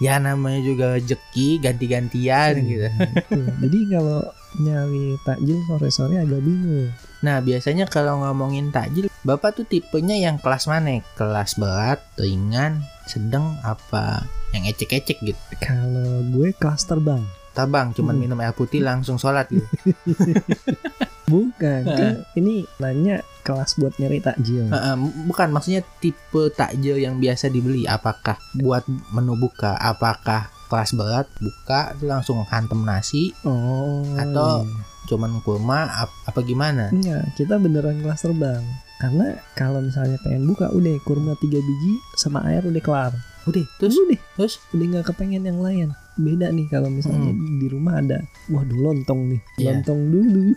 Ya 0.00 0.16
namanya 0.16 0.64
juga 0.64 0.96
rezeki 0.96 1.60
ganti-gantian 1.60 2.56
gitu. 2.64 2.88
Tuh, 3.28 3.44
jadi 3.60 3.78
kalau 3.90 4.20
nyari 4.56 5.12
takjil 5.22 5.60
sore-sore 5.66 6.16
agak 6.16 6.40
bingung 6.40 6.88
Nah, 7.20 7.44
biasanya 7.44 7.84
kalau 7.84 8.24
ngomongin 8.24 8.72
takjil, 8.72 9.09
Bapak 9.20 9.52
tuh 9.52 9.64
tipenya 9.64 10.16
yang 10.16 10.36
kelas 10.36 10.64
mana? 10.64 10.96
Kelas 11.12 11.54
berat, 11.54 12.00
ringan, 12.16 12.80
sedang 13.04 13.60
apa 13.60 14.24
yang 14.50 14.64
ecek-ecek 14.64 15.18
gitu. 15.20 15.38
kalau 15.58 16.26
gue 16.26 16.50
kelas 16.52 16.82
terbang 16.84 17.22
Tabang 17.50 17.90
cuman 17.92 18.14
Hmm. 18.14 18.22
minum 18.24 18.38
air 18.38 18.50
putih 18.50 18.80
langsung 18.80 19.14
sholat 19.14 19.46
gitu. 19.46 19.62
bukan 21.30 21.82
kan 21.84 22.14
ini 22.34 22.66
nanya 22.76 23.22
kelas 23.40 23.74
buat 23.76 23.94
nyari 23.96 24.18
takjil 24.18 24.66
bukan 25.24 25.48
maksudnya 25.48 25.82
tipe 26.00 26.50
takjil 26.50 26.96
yang 26.96 27.18
biasa 27.18 27.46
dibeli. 27.46 27.84
Apakah 27.84 28.34
buat 28.56 28.82
menu 29.10 29.34
buka? 29.36 29.74
Apakah 29.76 30.50
kelas 30.66 30.90
berat 30.92 31.26
buka 31.36 31.94
langsung 32.00 32.42
hantem 32.44 32.80
nasi, 32.80 33.34
oh 33.40 34.02
Atau- 34.14 34.62
iya. 34.64 34.82
cuman 35.06 35.38
kurma 35.40 35.86
ap- 35.88 36.18
apa 36.24 36.40
gimana? 36.40 36.90
Enggak, 36.90 37.34
kita 37.34 37.58
beneran 37.58 37.98
kelas 37.98 38.22
terbang. 38.22 38.62
Karena 39.00 39.32
kalau 39.56 39.80
misalnya 39.80 40.20
pengen 40.20 40.44
buka, 40.44 40.68
udah 40.76 40.92
kurma 41.08 41.32
tiga 41.40 41.56
biji 41.56 41.92
sama 42.20 42.44
air 42.44 42.60
udah 42.68 42.82
kelar. 42.84 43.12
Udah, 43.48 43.64
terus 43.80 43.96
udah, 43.96 44.20
terus 44.36 44.54
udah 44.76 44.86
nggak 44.92 45.06
kepengen 45.08 45.48
yang 45.48 45.56
lain. 45.64 45.88
Beda 46.20 46.52
nih 46.52 46.68
kalau 46.68 46.92
misalnya 46.92 47.32
di 47.32 47.66
rumah 47.72 47.96
ada, 47.96 48.20
waduh 48.52 48.76
lontong 48.76 49.32
nih, 49.32 49.40
Iya. 49.56 49.80
lontong 49.80 50.00
dulu. 50.12 50.52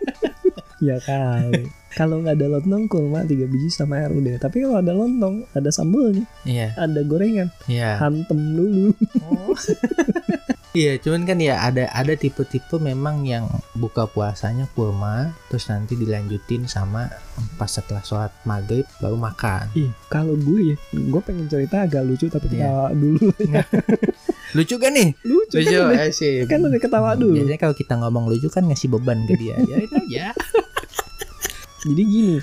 ya 0.86 1.00
kali. 1.00 1.64
Kalau 1.96 2.20
nggak 2.20 2.36
ada 2.36 2.46
lontong, 2.60 2.84
kurma 2.84 3.24
tiga 3.24 3.48
biji 3.48 3.72
sama 3.72 4.04
air 4.04 4.12
udah. 4.12 4.36
Tapi 4.36 4.60
kalau 4.60 4.76
ada 4.76 4.92
lontong, 4.92 5.48
ada 5.56 5.72
sambelnya, 5.72 6.28
iya, 6.44 6.76
ada 6.76 7.00
gorengan, 7.00 7.48
iya. 7.64 7.96
hantem 7.96 8.36
dulu. 8.36 8.92
Oh. 9.24 9.56
Iya, 10.70 11.02
cuman 11.02 11.26
kan 11.26 11.42
ya 11.42 11.66
ada 11.66 11.90
ada 11.90 12.14
tipe-tipe 12.14 12.78
memang 12.78 13.26
yang 13.26 13.50
buka 13.74 14.06
puasanya 14.06 14.70
kurma, 14.70 15.34
terus 15.50 15.66
nanti 15.66 15.98
dilanjutin 15.98 16.70
sama 16.70 17.10
pas 17.58 17.66
setelah 17.66 17.98
sholat 18.06 18.30
maghrib 18.46 18.86
baru 19.02 19.18
makan. 19.18 19.66
Ih, 19.74 19.90
kalau 20.06 20.38
gue 20.38 20.74
ya, 20.74 20.76
gue 20.94 21.20
pengen 21.26 21.50
cerita 21.50 21.82
agak 21.82 22.06
lucu 22.06 22.30
tapi 22.30 22.46
Iya. 22.54 22.70
ketawa 22.70 22.86
dulu. 22.94 23.26
Lucu 24.50 24.82
kan 24.82 24.90
nih? 24.90 25.14
lucu, 25.22 25.62
kan 25.62 25.94
udah, 25.94 26.10
sih. 26.10 26.42
kan 26.50 26.58
udah 26.58 26.80
ketawa 26.82 27.14
dulu. 27.14 27.38
Biasanya 27.38 27.58
kalau 27.58 27.74
kita 27.74 27.94
ngomong 28.02 28.26
lucu 28.26 28.50
kan 28.50 28.66
ngasih 28.66 28.90
beban 28.90 29.22
ke 29.22 29.38
dia. 29.38 29.54
Ya 29.62 29.76
itu 29.78 29.94
aja. 29.94 30.34
Jadi 31.80 32.02
gini, 32.02 32.36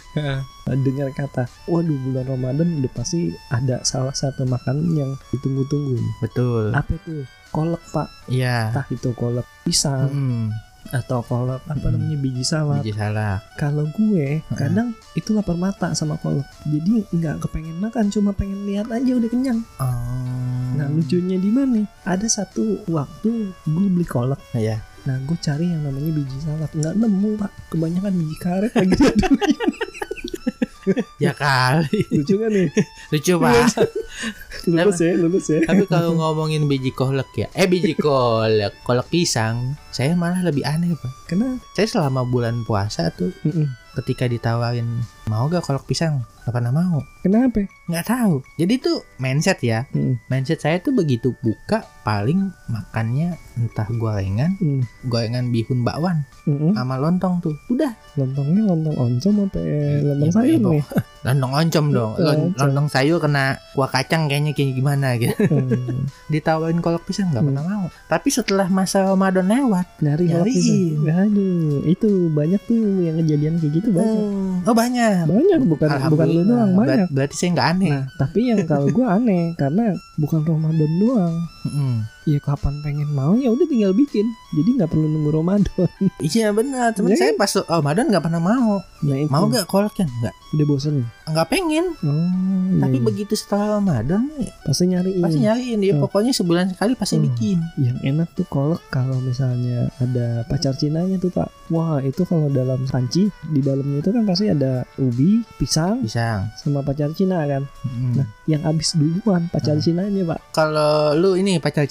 dengar 0.67 1.13
kata, 1.13 1.45
waduh 1.65 1.93
bulan 2.01 2.25
Ramadan 2.25 2.81
udah 2.81 2.91
pasti 2.91 3.29
ada 3.47 3.79
salah 3.81 4.09
satu 4.11 4.43
makanan 4.43 4.89
yang 4.91 5.11
ditunggu-tunggu. 5.29 5.93
Betul. 6.19 6.73
Apa 6.73 6.89
itu? 6.91 7.21
Kolak 7.47 7.83
pak, 7.87 8.09
Iya. 8.27 8.69
entah 8.69 8.87
itu 8.87 9.09
kolak 9.13 9.45
pisang 9.61 10.09
Hmm, 10.09 10.45
atau 10.89 11.21
kolak 11.21 11.63
apa 11.63 11.79
Mm. 11.81 11.93
namanya 11.93 12.17
biji 12.17 12.43
salak. 12.43 12.81
biji 12.81 12.91
salah. 12.91 13.39
Kalau 13.55 13.85
gue 13.87 14.41
kadang 14.51 14.91
itu 15.13 15.31
lapar 15.31 15.55
mata 15.55 15.93
sama 15.93 16.17
kolak, 16.17 16.43
jadi 16.63 17.05
nggak 17.07 17.37
kepengen 17.39 17.77
makan, 17.77 18.09
cuma 18.09 18.31
pengen 18.31 18.65
lihat 18.65 18.89
aja 18.89 19.11
udah 19.11 19.27
kenyang. 19.27 19.61
Oh. 19.77 20.73
Nah 20.73 20.87
lucunya 20.87 21.35
di 21.35 21.49
mana? 21.49 21.85
Ada 22.03 22.27
satu 22.27 22.81
waktu 22.85 23.31
gue 23.63 23.87
beli 23.87 24.05
kolak, 24.05 24.41
Iya. 24.51 24.81
Nah 25.07 25.15
gue 25.23 25.37
cari 25.39 25.71
yang 25.71 25.87
namanya 25.87 26.11
biji 26.11 26.37
salak, 26.43 26.71
nggak 26.75 26.95
nemu 26.99 27.39
pak, 27.39 27.51
kebanyakan 27.71 28.13
biji 28.19 28.35
karet 28.43 28.73
lagi 28.75 28.91
diaduin. 28.91 29.57
Ya 31.19 31.35
kali. 31.35 31.99
Lucu 32.15 32.39
kan 32.39 32.47
nih? 32.47 32.71
Lucu, 33.11 33.33
Pak. 33.35 33.75
Lulus 34.71 34.99
ya, 35.03 35.11
lulus 35.19 35.45
ya. 35.51 35.59
Tapi 35.67 35.83
kalau 35.83 36.15
ngomongin 36.15 36.63
biji 36.67 36.95
kolak 36.95 37.27
ya, 37.35 37.51
eh 37.51 37.67
biji 37.67 37.91
kolak, 37.99 38.71
kolak 38.87 39.07
pisang, 39.11 39.75
saya 39.91 40.15
malah 40.15 40.39
lebih 40.47 40.63
aneh, 40.63 40.95
Pak. 40.95 41.11
Kenapa? 41.27 41.59
Saya 41.75 41.87
selama 41.91 42.23
bulan 42.23 42.63
puasa 42.63 43.11
tuh 43.11 43.35
Mm-mm. 43.43 43.67
ketika 43.99 44.31
ditawarin 44.31 45.03
mau 45.27 45.45
gak 45.45 45.59
kolak 45.61 45.83
pisang 45.83 46.23
nggak 46.41 46.55
pernah 46.55 46.71
mau 46.71 47.03
Kenapa? 47.19 47.59
nggak 47.85 48.05
tahu 48.05 48.39
jadi 48.55 48.73
tuh 48.77 48.97
mindset 49.17 49.59
ya 49.59 49.83
Mm. 49.89 50.15
mindset 50.25 50.57
saya 50.57 50.79
tuh 50.79 50.91
begitu 50.91 51.35
buka 51.37 51.83
paling 52.01 52.39
makannya 52.67 53.35
entah 53.53 53.83
gorengan 53.91 54.55
Mm. 54.55 54.79
gorengan 55.03 55.45
bihun 55.49 55.83
bakwan 55.83 56.23
Mm-mm. 56.43 56.71
sama 56.71 56.95
lontong 56.95 57.39
tuh 57.41 57.51
udah 57.67 57.91
Lontongnya 58.15 58.63
lontong 58.65 58.95
oncom 58.95 59.35
apa 59.43 59.59
eh, 59.59 59.99
lontong 60.01 60.23
Iya, 60.23 60.31
sayur 60.33 60.47
iya, 60.49 60.71
nih? 60.71 60.83
lontong 61.27 61.51
oncom 61.53 61.85
dong 61.89 62.11
Lon- 62.15 62.31
Oncom. 62.47 62.55
lontong 62.57 62.87
sayur 62.87 63.19
kena 63.19 63.43
kuah 63.73 63.89
kacang 63.89 64.23
kayaknya 64.25 64.51
kayak 64.53 64.71
gimana 64.73 65.07
gitu 65.17 65.35
Hmm. 65.43 66.07
ditawarin 66.31 66.79
kolak 66.79 67.03
pisang 67.03 67.27
nggak 67.29 67.43
Hmm. 67.43 67.51
pernah 67.51 67.63
mau 67.65 67.85
tapi 68.05 68.27
setelah 68.29 68.67
masa 68.67 69.03
Ramadan 69.03 69.43
lewat 69.45 69.99
Nyari 69.99 70.25
Nyariin. 70.25 70.47
pisang. 70.47 71.27
Aduh, 71.27 71.83
itu 71.83 72.07
banyak 72.29 72.61
tuh 72.63 72.79
yang 73.01 73.15
kejadian 73.17 73.53
kayak 73.57 73.73
gitu 73.75 73.89
banyak. 73.91 74.23
oh 74.63 74.71
banyak 74.73 75.11
Banyak 75.23 75.59
bukan 75.63 75.87
bukan 76.07 76.27
lu 76.27 76.41
doang 76.43 76.71
Ber- 76.71 76.85
banyak. 76.85 77.07
berarti 77.09 77.35
saya 77.35 77.49
nggak 77.51 77.69
aneh 77.71 77.91
Nah, 77.91 78.03
tapi 78.13 78.39
yang 78.45 78.59
kalau 78.63 78.87
gue 78.87 79.05
aneh 79.07 79.43
karena 79.55 79.83
bukan 80.15 80.39
Ramadan 80.43 80.91
doang. 80.97 81.35
Mm-mm. 81.65 81.93
Ya 82.27 82.37
kapan 82.37 82.83
pengen 82.83 83.07
mau 83.09 83.33
ya 83.33 83.47
udah 83.47 83.63
tinggal 83.63 83.95
bikin. 83.95 84.27
Jadi 84.51 84.75
nggak 84.75 84.91
perlu 84.91 85.07
nunggu 85.07 85.31
Ramadan. 85.33 85.87
iya 86.21 86.51
benar 86.51 86.91
temen 86.91 87.11
Ya 87.11 87.17
saya 87.17 87.31
pas 87.33 87.47
Ramadan 87.61 88.07
nggak 88.07 88.19
pernah 88.21 88.41
mau 88.41 88.83
Nah, 88.97 89.13
itu. 89.15 89.29
mau 89.29 89.45
gak 89.45 89.63
kolaknya 89.63 90.09
nggak 90.09 90.33
Udah 90.51 90.65
bosen. 90.65 91.05
nggak 91.23 91.47
pengen 91.47 91.85
Oh, 91.99 92.09
iya, 92.09 92.81
tapi 92.81 92.97
iya. 92.97 93.05
begitu 93.05 93.33
setelah 93.33 93.77
Ramadan 93.77 94.25
ya, 94.33 94.49
pasti 94.59 94.83
nyariin. 94.87 95.21
pasti 95.21 95.37
nyariin 95.39 95.77
dia 95.77 95.93
Oh. 95.93 96.01
pokoknya 96.01 96.33
sebulan 96.33 96.65
sekali 96.69 96.93
pasti 96.93 97.15
Hmm. 97.15 97.25
bikin 97.25 97.57
Yang 97.77 97.97
enak 98.03 98.27
tuh 98.33 98.47
kolak 98.47 98.81
kalau 98.89 99.21
misalnya 99.21 99.93
ada 99.95 100.27
pacar 100.43 100.73
cinanya 100.73 101.15
tuh 101.15 101.29
pak. 101.29 101.45
Wah 101.67 102.01
itu 102.01 102.23
kalau 102.23 102.49
dalam 102.49 102.83
panci 102.83 103.29
di 103.45 103.59
dalamnya 103.59 104.01
itu 104.01 104.09
kan 104.09 104.23
pasti 104.23 104.45
ada 104.47 104.81
ubi, 104.97 105.45
pisang, 105.55 106.01
pisang 106.01 106.49
sama 106.57 106.81
pacar 106.81 107.13
Cina 107.13 107.45
kan. 107.45 107.63
Mm. 107.85 108.13
Nah 108.15 108.27
yang 108.45 108.61
habis 108.63 108.91
duluan 108.93 109.47
pacar 109.47 109.75
Hmm. 109.75 109.85
Cinanya 109.85 110.23
pak. 110.27 110.39
kalau 110.51 111.13
lu 111.13 111.35
ini 111.35 111.55
pacar 111.57 111.85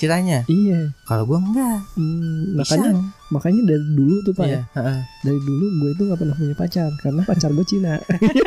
Iya. 0.46 0.80
kalau 1.04 1.24
gua 1.24 1.38
enggak 1.38 1.78
Hmm, 1.94 2.56
makanya 2.56 2.90
makanya 3.28 3.60
dari 3.66 3.84
dulu 3.92 4.14
tuh 4.22 4.32
pak 4.32 4.46
Iya, 4.46 4.60
ya. 4.70 4.94
Dari 5.22 5.40
dulu 5.40 5.64
gue 5.82 5.90
itu 5.92 6.02
nggak 6.06 6.18
pernah 6.18 6.34
punya 6.34 6.54
pacar 6.54 6.90
karena 7.00 7.20
pacar 7.22 7.50
gue 7.50 7.66
Cina. 7.66 7.94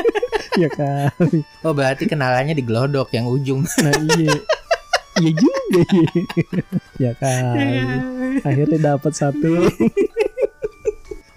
ya 0.61 0.69
kan. 0.71 1.11
oh 1.63 1.71
berarti 1.71 2.03
kenalannya 2.03 2.53
di 2.53 2.63
glodok 2.63 3.11
yang 3.11 3.25
ujung 3.25 3.63
Nah 3.83 3.93
iya. 4.15 4.35
Iya 5.19 5.31
juga 5.35 5.61
iya. 5.99 6.23
ya 6.95 7.11
kan. 7.15 7.99
Akhirnya 8.39 8.95
dapat 8.95 9.11
satu. 9.11 9.67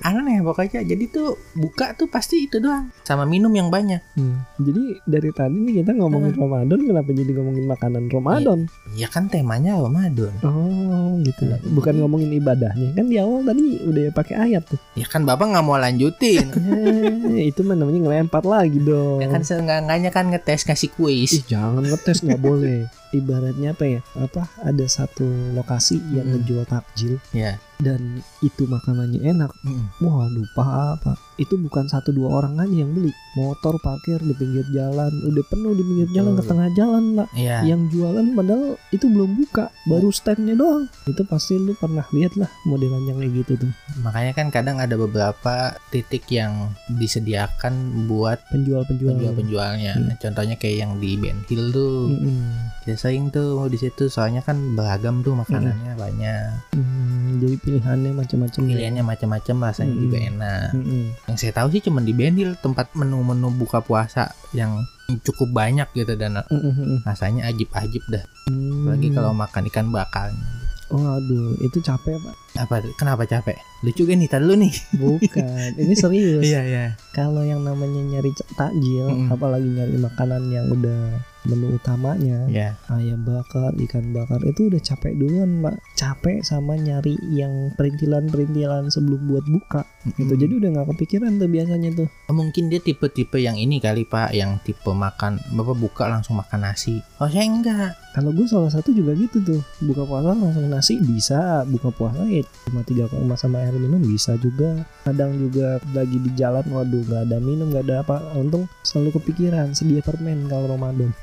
Aneh 0.02 0.38
pokoknya 0.40 0.82
jadi 0.82 1.04
tuh 1.06 1.28
buka 1.52 1.92
tuh 1.92 2.06
pasti 2.06 2.44
itu 2.44 2.58
doang 2.58 2.90
sama 3.00 3.22
minum 3.22 3.50
yang 3.50 3.68
banyak 3.68 4.02
Hmm, 4.12 4.44
Jadi 4.58 5.00
dari 5.04 5.30
tadi 5.30 5.56
nih 5.56 5.74
kita 5.80 5.94
ngomongin 5.94 6.34
Ramadan 6.34 6.78
kenapa 6.82 7.08
jadi 7.10 7.32
ngomongin 7.32 7.64
makanan 7.66 8.02
Ramadan? 8.06 8.58
ya 8.92 9.06
kan 9.06 9.26
temanya 9.26 9.78
Ramadan 9.78 10.32
Oh 10.42 11.16
gitu. 11.18 11.42
Iya. 11.44 11.56
Bukan 11.64 11.94
ngomongin 11.96 12.30
ibadahnya 12.32 12.92
kan 12.92 13.06
di 13.06 13.16
awal 13.16 13.40
tadi 13.42 13.62
udah 13.80 14.04
pakai 14.10 14.34
ayat 14.42 14.62
tuh. 14.64 14.78
ya 14.92 15.04
kan 15.04 15.22
bapak 15.22 15.48
nggak 15.48 15.62
mau 15.62 15.76
lanjutin 15.76 16.46
Eh, 17.32 17.48
itu 17.48 17.62
mah 17.62 17.72
namanya 17.72 18.00
ngelempar 18.02 18.42
lagi 18.42 18.78
dong. 18.78 19.18
ya 19.18 19.28
kan 19.28 19.40
seenggaknya 19.40 20.10
kan 20.10 20.28
ngetes 20.28 20.62
kasih 20.62 20.90
kuis 20.90 21.32
Ih, 21.32 21.44
jangan 21.48 21.82
ngetes 21.82 22.20
nggak 22.20 22.38
boleh. 22.38 22.84
ibaratnya 23.12 23.70
apa 23.70 23.84
ya 23.86 24.00
apa 24.14 24.48
ada 24.58 24.84
satu 24.84 25.24
lokasi 25.52 26.00
yang 26.10 26.24
Hmm. 26.24 26.32
ngejual 26.34 26.64
takjil 26.64 27.14
Ya. 27.30 27.56
dan 27.76 27.98
itu 28.38 28.62
makanannya 28.64 29.20
enak 29.26 29.50
Mm. 29.60 29.90
wah 30.00 30.26
lupa 30.26 30.62
apa 30.94 31.12
itu 31.34 31.56
bukan 31.56 31.84
satu 31.84 32.08
dua 32.10 32.30
orang 32.32 32.54
aja 32.56 32.70
yang 32.78 32.92
beli 32.92 33.10
motor 33.32 33.74
parkir 33.76 34.16
di 34.18 34.30
pinggir 34.32 34.62
jalan 34.70 35.10
udah 35.24 35.44
penuh 35.44 35.72
di 35.72 35.82
pinggir 35.82 36.08
jalan 36.12 36.32
ke 36.32 36.44
tengah 36.44 36.68
jalan 36.72 37.04
lah 37.16 37.26
Iya. 37.32 37.66
yang 37.66 37.88
jualan 37.88 38.32
padahal 38.32 38.64
itu 38.88 39.04
belum 39.04 39.34
buka 39.36 39.66
baru 39.84 40.08
standnya 40.08 40.54
doang 40.54 40.86
itu 41.04 41.22
pasti 41.24 41.58
lu 41.58 41.74
pernah 41.74 42.06
lihat 42.08 42.36
lah 42.36 42.46
modelan 42.64 43.02
yang 43.04 43.18
kayak 43.18 43.34
gitu 43.36 43.52
tuh 43.58 43.72
Makanya 44.00 44.32
kan 44.32 44.48
kadang 44.48 44.78
ada 44.78 44.94
beberapa 44.94 45.54
titik 45.90 46.24
yang 46.28 46.70
disediakan 46.88 47.74
buat 48.06 48.40
penjual-penjual 48.48 49.12
penjual-penjualnya. 49.12 49.92
Hmm. 49.94 50.14
Contohnya 50.16 50.54
kayak 50.54 50.76
yang 50.80 50.92
di 50.96 51.14
Ben 51.14 51.38
Hill 51.44 51.70
tuh. 51.70 52.08
Mm-mm. 52.08 52.71
Kita 52.82 52.98
sering 52.98 53.28
tuh 53.28 53.54
mau 53.54 53.66
di 53.66 53.76
situ 53.76 54.06
soalnya 54.06 54.40
kan 54.40 54.74
beragam 54.74 55.20
tuh 55.20 55.34
makanannya 55.34 55.94
banyak. 55.94 56.74
Hmm, 56.74 57.38
jadi 57.38 57.54
pilihannya 57.56 58.10
macam-macam 58.12 58.60
ya. 58.60 58.70
Pilihannya 58.72 59.02
macam-macam 59.02 59.56
rasanya 59.64 59.92
Hmm. 59.92 60.02
juga 60.02 60.18
enak. 60.20 60.66
Mm-mm. 60.74 61.04
Yang 61.26 61.36
saya 61.38 61.52
tahu 61.54 61.68
sih 61.70 61.80
cuma 61.80 61.98
di 61.98 62.10
Ben 62.10 62.34
Hill 62.34 62.52
tempat 62.56 62.90
menu-menu 62.92 63.48
buka 63.52 63.78
puasa 63.78 64.26
yang 64.50 64.82
cukup 65.22 65.48
banyak 65.48 65.86
gitu 65.92 66.14
dan 66.14 66.42
Mm-mm. 66.42 67.00
rasanya 67.02 67.46
ajib-ajib 67.46 68.02
dah. 68.08 68.24
Hmm. 68.44 68.82
Apalagi 68.84 69.08
kalau 69.10 69.30
makan 69.32 69.62
ikan 69.68 69.88
bakalnya. 69.88 70.42
oh 70.88 71.16
aduh 71.16 71.56
itu 71.58 71.80
capek 71.80 72.20
pak 72.20 72.36
Apa 72.58 72.84
kenapa 72.94 73.24
capek? 73.24 73.56
Lucu 73.80 74.04
kan 74.04 74.12
nih 74.12 74.28
tadi 74.28 74.44
lu 74.44 74.52
nih. 74.54 74.68
bukan 74.92 75.72
ini 75.80 75.94
serius 75.94 76.44
iya. 76.44 76.92
kalau 77.10 77.40
yang 77.40 77.64
namanya 77.64 77.96
nyari 78.02 78.28
takjil 78.52 79.08
Mm-mm. 79.08 79.32
apalagi 79.32 79.64
nyari 79.64 79.96
makanan 79.96 80.42
yang 80.46 80.68
udah 80.68 81.16
menu 81.46 81.74
utamanya. 81.74 82.46
Iya. 82.46 82.78
ayam 82.90 83.26
bakar 83.26 83.74
ikan 83.88 84.14
bakar 84.14 84.38
itu 84.46 84.70
udah 84.70 84.80
capek 84.82 85.14
duluan 85.18 85.62
pak 85.62 85.76
capek 85.98 86.42
sama 86.42 86.78
nyari 86.78 87.18
yang 87.30 87.70
perintilan-perintilan 87.74 88.90
sebelum 88.90 89.26
buat 89.26 89.46
buka. 89.46 89.82
Gitu. 90.18 90.34
Jadi 90.34 90.52
udah 90.58 90.68
nggak 90.74 90.88
kepikiran 90.94 91.38
tuh 91.38 91.50
biasanya 91.50 91.90
tuh. 91.94 92.08
Mungkin 92.30 92.70
dia 92.70 92.82
tipe-tipe 92.82 93.38
yang 93.38 93.54
ini 93.58 93.78
kali 93.78 94.02
pak 94.02 94.34
yang 94.34 94.58
tipe 94.62 94.90
makan 94.90 95.38
bapak 95.54 95.76
buka 95.78 96.04
langsung 96.10 96.38
makan 96.38 96.66
nasi. 96.66 96.98
Oh 97.22 97.30
saya 97.30 97.46
enggak. 97.46 97.94
Kalau 98.12 98.34
gue 98.34 98.44
salah 98.44 98.68
satu 98.68 98.92
juga 98.92 99.16
gitu 99.16 99.40
tuh. 99.42 99.62
Buka 99.82 100.04
puasa 100.04 100.34
langsung 100.34 100.66
nasi 100.68 100.98
bisa. 100.98 101.62
Buka 101.66 101.94
puasa 101.94 102.26
ya 102.26 102.42
cuma 102.68 102.82
tiga 102.82 103.06
koma 103.08 103.38
sama 103.38 103.62
air 103.62 103.74
minum 103.74 104.02
bisa 104.02 104.34
juga. 104.38 104.82
Kadang 105.06 105.38
juga 105.38 105.78
lagi 105.94 106.18
di 106.18 106.30
jalan 106.34 106.66
waduh 106.70 107.02
nggak 107.02 107.22
ada 107.30 107.38
minum 107.38 107.70
nggak 107.70 107.84
ada 107.88 107.96
apa. 108.02 108.16
Untung 108.34 108.66
selalu 108.82 109.22
kepikiran 109.22 109.74
sedia 109.74 110.02
permen 110.02 110.50
kalau 110.50 110.70
Ramadan 110.70 111.14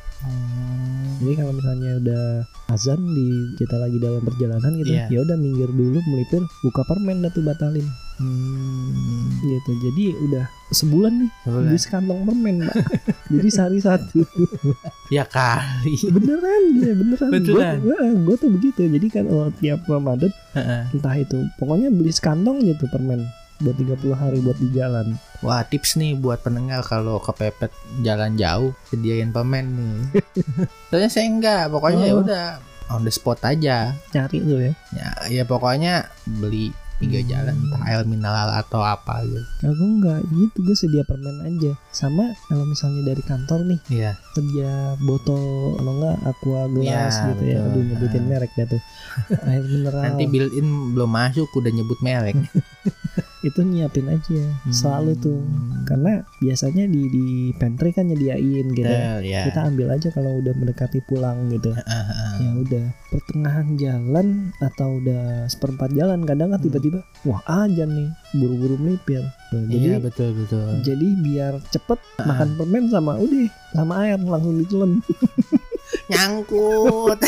jadi 1.20 1.34
kalau 1.36 1.52
misalnya 1.52 1.92
udah 2.00 2.24
azan 2.72 3.00
di 3.12 3.28
kita 3.56 3.76
lagi 3.76 4.00
dalam 4.00 4.20
perjalanan 4.20 4.72
gitu 4.76 4.92
Iya. 4.92 5.08
ya 5.08 5.20
udah 5.24 5.36
minggir 5.36 5.68
dulu 5.68 6.00
melipir 6.08 6.44
buka 6.60 6.84
permen 6.84 7.24
dah 7.24 7.32
tuh 7.32 7.44
batalin. 7.44 7.84
Hmm, 8.20 9.32
gitu. 9.40 9.72
Jadi 9.80 10.12
udah 10.28 10.44
sebulan 10.76 11.24
nih 11.24 11.32
sebulan. 11.44 11.64
beli 11.72 11.80
sekantong 11.80 12.20
permen 12.28 12.56
mbak 12.68 12.76
jadi 13.32 13.48
sehari 13.48 13.80
satu. 13.80 14.20
Ya 15.16 15.26
kali. 15.26 15.98
Beneran 16.08 16.64
dia 16.78 16.94
beneran. 16.94 17.30
Beneran? 17.34 17.78
gue 18.28 18.36
tuh 18.38 18.52
begitu. 18.54 18.82
Jadi 18.86 19.08
kan 19.10 19.26
oh, 19.28 19.50
tiap 19.58 19.82
Ramadan 19.88 20.30
Heeh. 20.54 20.82
entah 20.94 21.16
itu 21.18 21.40
pokoknya 21.58 21.90
beli 21.90 22.12
sekantong 22.12 22.62
gitu 22.62 22.86
permen 22.92 23.24
buat 23.60 23.76
30 23.76 23.92
hari 24.14 24.40
buat 24.40 24.56
di 24.56 24.72
jalan. 24.72 25.20
Wah 25.40 25.62
tips 25.62 25.96
nih 25.96 26.16
buat 26.16 26.40
pendengar 26.40 26.80
kalau 26.82 27.18
kepepet 27.18 27.72
jalan 28.00 28.36
jauh 28.36 28.72
sediain 28.86 29.30
permen 29.30 29.66
nih. 29.70 30.24
Soalnya 30.90 31.10
saya 31.10 31.26
enggak 31.26 31.64
pokoknya 31.70 32.06
ya 32.06 32.14
Oh. 32.14 32.22
udah 32.22 32.46
on 32.90 33.04
the 33.04 33.12
spot 33.12 33.40
aja. 33.42 33.94
Cari 34.10 34.40
tuh 34.40 34.60
ya? 34.62 34.74
Ya, 34.92 35.10
ya 35.30 35.44
pokoknya 35.44 36.08
beli 36.26 36.72
tiga 36.98 37.16
Hmm. 37.18 37.30
jalan 37.30 37.56
entah 37.58 37.84
air 37.86 38.04
mineral 38.04 38.50
atau 38.54 38.82
apa 38.82 39.24
gitu. 39.24 39.40
Gue 39.66 39.88
enggak 39.90 40.20
gitu 40.30 40.58
gue 40.62 40.76
sedia 40.76 41.04
permen 41.04 41.40
aja. 41.42 41.72
Sama 41.90 42.28
kalau 42.46 42.64
misalnya 42.64 43.08
dari 43.08 43.24
kantor 43.24 43.60
nih 43.66 43.80
iya. 43.88 44.12
sedia 44.34 44.72
botol 45.00 45.40
kalau 45.76 45.96
enggak 45.96 46.16
aqua 46.26 46.62
gelas 46.70 47.14
Iya, 47.14 47.28
gitu 47.30 47.44
ya. 47.46 47.58
betul. 47.58 47.68
aduh 47.70 47.84
nyebutin 47.86 48.20
Ah. 48.20 48.28
merek 48.28 48.52
dah 48.54 48.68
tuh. 48.68 48.82
Air 49.48 49.64
mineral. 49.66 50.02
Nanti 50.02 50.24
built 50.28 50.52
in 50.54 50.68
belum 50.92 51.08
masuk 51.10 51.48
udah 51.54 51.72
nyebut 51.72 52.00
merek 52.00 52.36
itu 53.42 53.60
nyiapin 53.62 54.08
aja 54.10 54.42
selalu 54.70 55.16
tuh 55.16 55.40
Hmm. 55.40 55.86
karena 55.86 56.12
biasanya 56.38 56.84
di 56.86 57.08
di 57.08 57.26
pantry 57.54 57.90
kan 57.90 58.06
nyediain 58.06 58.68
gitu 58.70 58.84
Betul, 58.84 59.20
ya 59.24 59.48
kita 59.48 59.60
ambil 59.64 59.88
aja 59.90 60.10
kalau 60.10 60.38
udah 60.38 60.54
mendekati 60.54 61.00
pulang 61.02 61.48
gitu 61.48 61.72
ya 62.38 62.50
udah 62.54 62.84
pertengahan 63.10 63.68
jalan 63.74 64.28
atau 64.60 65.00
udah 65.00 65.24
seperempat 65.46 65.90
jalan 65.92 66.22
kadang 66.22 66.50
kan 66.50 66.58
Hmm. 66.58 66.66
tiba-tiba 66.66 67.00
wah 67.24 67.40
aja 67.46 67.84
nih 67.84 68.08
buru-buru 68.34 68.76
melipir 68.78 69.24
Tuh, 69.50 69.64
Iya 69.64 69.98
jadi 69.98 70.04
betul 70.04 70.30
betul. 70.36 70.68
jadi 70.84 71.08
biar 71.20 71.54
cepet 71.66 71.98
makan 72.20 72.50
permen 72.54 72.84
sama 72.88 73.16
udah 73.16 73.48
sama 73.72 73.94
air 74.04 74.20
langsung 74.20 74.56
ditelan 74.58 75.00
Nyangkut. 76.10 77.20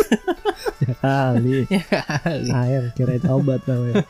ya 0.79 0.93
kali 0.95 1.65
ya 1.71 1.81
kali. 1.87 2.49
air 2.51 2.83
kirain 2.91 3.25
obat 3.27 3.61
tau 3.63 3.85
ya 3.85 4.01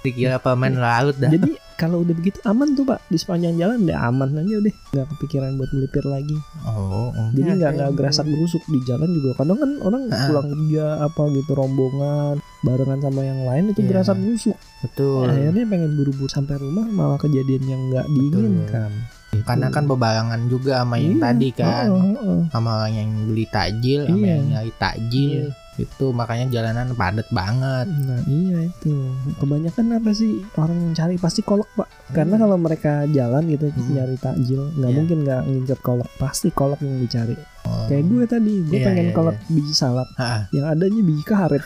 Dikira 0.00 0.36
permen 0.36 0.76
larut 0.76 1.12
dah. 1.14 1.28
jadi 1.28 1.50
kalau 1.74 2.00
udah 2.00 2.12
begitu 2.12 2.36
aman 2.42 2.72
tuh 2.72 2.84
pak 2.84 3.00
di 3.06 3.16
sepanjang 3.16 3.56
jalan 3.56 3.84
udah 3.84 3.98
aman 4.04 4.28
aja 4.34 4.54
udah 4.58 4.74
nggak 4.90 5.06
kepikiran 5.10 5.56
buat 5.56 5.70
melipir 5.70 6.04
lagi 6.04 6.36
Oh, 6.62 7.08
jadi 7.32 7.40
enggak, 7.46 7.56
nggak 7.56 7.70
saya 7.70 7.76
nggak 7.78 7.90
gerasak 7.94 8.26
gerusuk 8.26 8.62
di 8.66 8.78
jalan 8.84 9.08
juga 9.10 9.30
kadang 9.34 9.58
kan 9.58 9.70
orang 9.80 10.02
Ah. 10.06 10.20
pulang 10.24 10.48
kerja 10.50 10.84
apa 11.00 11.22
gitu 11.30 11.52
rombongan 11.54 12.34
barengan 12.60 13.00
sama 13.00 13.20
yang 13.22 13.40
lain 13.42 13.64
itu 13.68 13.80
Iya. 13.80 13.88
gerasak 13.90 14.16
gerusuk 14.18 14.56
Betul. 14.80 15.24
akhirnya 15.26 15.64
pengen 15.66 15.90
buru-buru 15.94 16.28
sampai 16.28 16.56
rumah 16.56 16.84
malah 16.86 17.16
kejadian 17.16 17.64
yang 17.64 17.80
nggak 17.88 18.06
diinginkan 18.10 18.92
Gitu. 19.30 19.46
Karena 19.46 19.70
kan 19.70 19.86
bebarengan 19.86 20.50
juga 20.50 20.82
sama 20.82 20.98
yang 20.98 21.14
Iya, 21.14 21.22
tadi 21.22 21.48
kan. 21.54 21.86
heeh, 21.86 22.02
heeh. 22.18 22.40
Sama 22.50 22.70
orang 22.76 22.92
yang 22.92 23.10
beli 23.24 23.46
takjil, 23.46 24.00
sama 24.04 24.18
Iya. 24.18 24.34
yang 24.34 24.46
nyari 24.50 24.72
takjil. 24.74 25.42
Itu 25.84 26.12
makanya 26.12 26.52
jalanan 26.52 26.92
padat 26.92 27.28
banget. 27.32 27.88
Nah 27.88 28.20
iya 28.28 28.68
itu. 28.68 28.94
Kebanyakan 29.40 30.00
apa 30.00 30.10
sih 30.12 30.44
Orang 30.60 30.92
cari? 30.92 31.16
Pasti 31.16 31.40
kolak 31.40 31.68
pak 31.76 31.99
Karena 32.10 32.34
Hmm. 32.34 32.42
kalau 32.42 32.56
mereka 32.56 32.92
jalan 33.06 33.42
gitu 33.46 33.66
Hmm. 33.68 33.90
Nyari 33.92 34.16
takjil 34.16 34.62
nggak 34.72 34.86
Iya. 34.86 34.96
mungkin 34.96 35.18
nggak 35.20 35.40
ngincer 35.44 35.78
kolak 35.78 36.10
Pasti 36.14 36.48
kolak 36.50 36.78
yang 36.78 36.98
dicari 36.98 37.36
Oh. 37.60 37.84
Kayak 37.86 38.04
gue 38.06 38.24
tadi 38.26 38.54
Gue 38.64 38.72
Iya, 38.74 38.86
pengen 38.86 39.06
iya, 39.06 39.12
kolak 39.12 39.36
biji 39.46 39.74
salad 39.74 40.08
Ha-ha. 40.16 40.48
Yang 40.48 40.66
adanya 40.66 41.00
biji 41.02 41.22
karet 41.22 41.62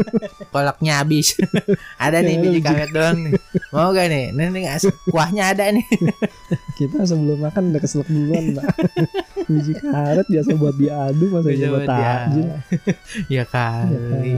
Kolaknya 0.52 0.92
habis. 0.98 1.40
ada 1.98 2.20
nih 2.20 2.34
Iya, 2.34 2.42
biji 2.42 2.60
karet 2.60 2.90
doang 2.90 3.18
nih. 3.18 3.32
Mau 3.70 3.88
gak 3.90 4.06
nih? 4.06 4.28
As- 4.66 4.92
kuahnya 5.06 5.50
ada 5.50 5.72
nih. 5.72 5.88
Kita 6.78 7.02
sebelum 7.02 7.40
makan 7.40 7.72
udah 7.72 7.80
keselak 7.80 8.06
duluan 8.06 8.54
pak 8.54 8.66
Biji 9.44 9.72
karet 9.74 10.26
biasa 10.26 10.50
buat 10.54 10.76
diadu 10.76 11.26
Masa 11.28 11.48
Bisa 11.48 11.66
buat 11.66 11.86
takjil 11.86 12.44
ya 12.44 12.58
Ya 13.30 13.44
kali. 13.44 13.96
kali. 13.96 14.30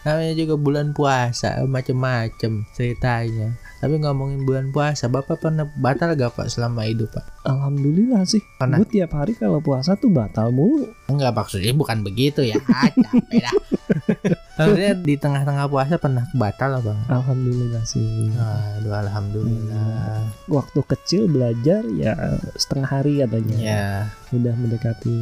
Namanya 0.00 0.32
juga 0.34 0.54
bulan 0.56 0.86
puasa, 0.90 1.60
macem-macem 1.64 2.64
ceritanya. 2.72 3.60
Tapi 3.80 3.96
ngomongin 3.96 4.44
bulan 4.44 4.68
puasa, 4.76 5.08
Bapak 5.08 5.40
pernah 5.40 5.64
batal 5.80 6.12
gak 6.12 6.36
Pak 6.36 6.52
selama 6.52 6.84
hidup 6.84 7.16
Pak? 7.16 7.48
Alhamdulillah 7.48 8.28
sih 8.28 8.44
Pernah. 8.60 8.76
Gue 8.84 9.00
tiap 9.00 9.16
hari 9.16 9.32
kalau 9.32 9.64
puasa 9.64 9.96
tuh 9.96 10.12
batal 10.12 10.52
mulu 10.52 10.92
Enggak 11.10 11.32
maksudnya 11.34 11.72
bukan 11.72 11.98
begitu 12.00 12.40
ya. 12.42 12.56
Ah, 12.66 12.86
capek 12.88 13.40
dah. 13.40 13.54
Maksudnya 14.60 14.92
di 14.94 15.14
tengah-tengah 15.16 15.66
puasa 15.66 15.96
pernah 15.96 16.28
batal 16.32 16.76
apa? 16.76 16.92
Alhamdulillah 17.08 17.80
sih 17.82 18.28
Aduh 18.76 18.92
alhamdulillah. 18.92 20.20
Waktu 20.46 20.80
kecil 20.86 21.22
belajar 21.26 21.80
ya 21.90 22.12
setengah 22.54 22.86
hari 22.92 23.18
katanya 23.18 23.56
Ya, 23.56 23.84
udah 24.30 24.52
mendekati 24.54 25.16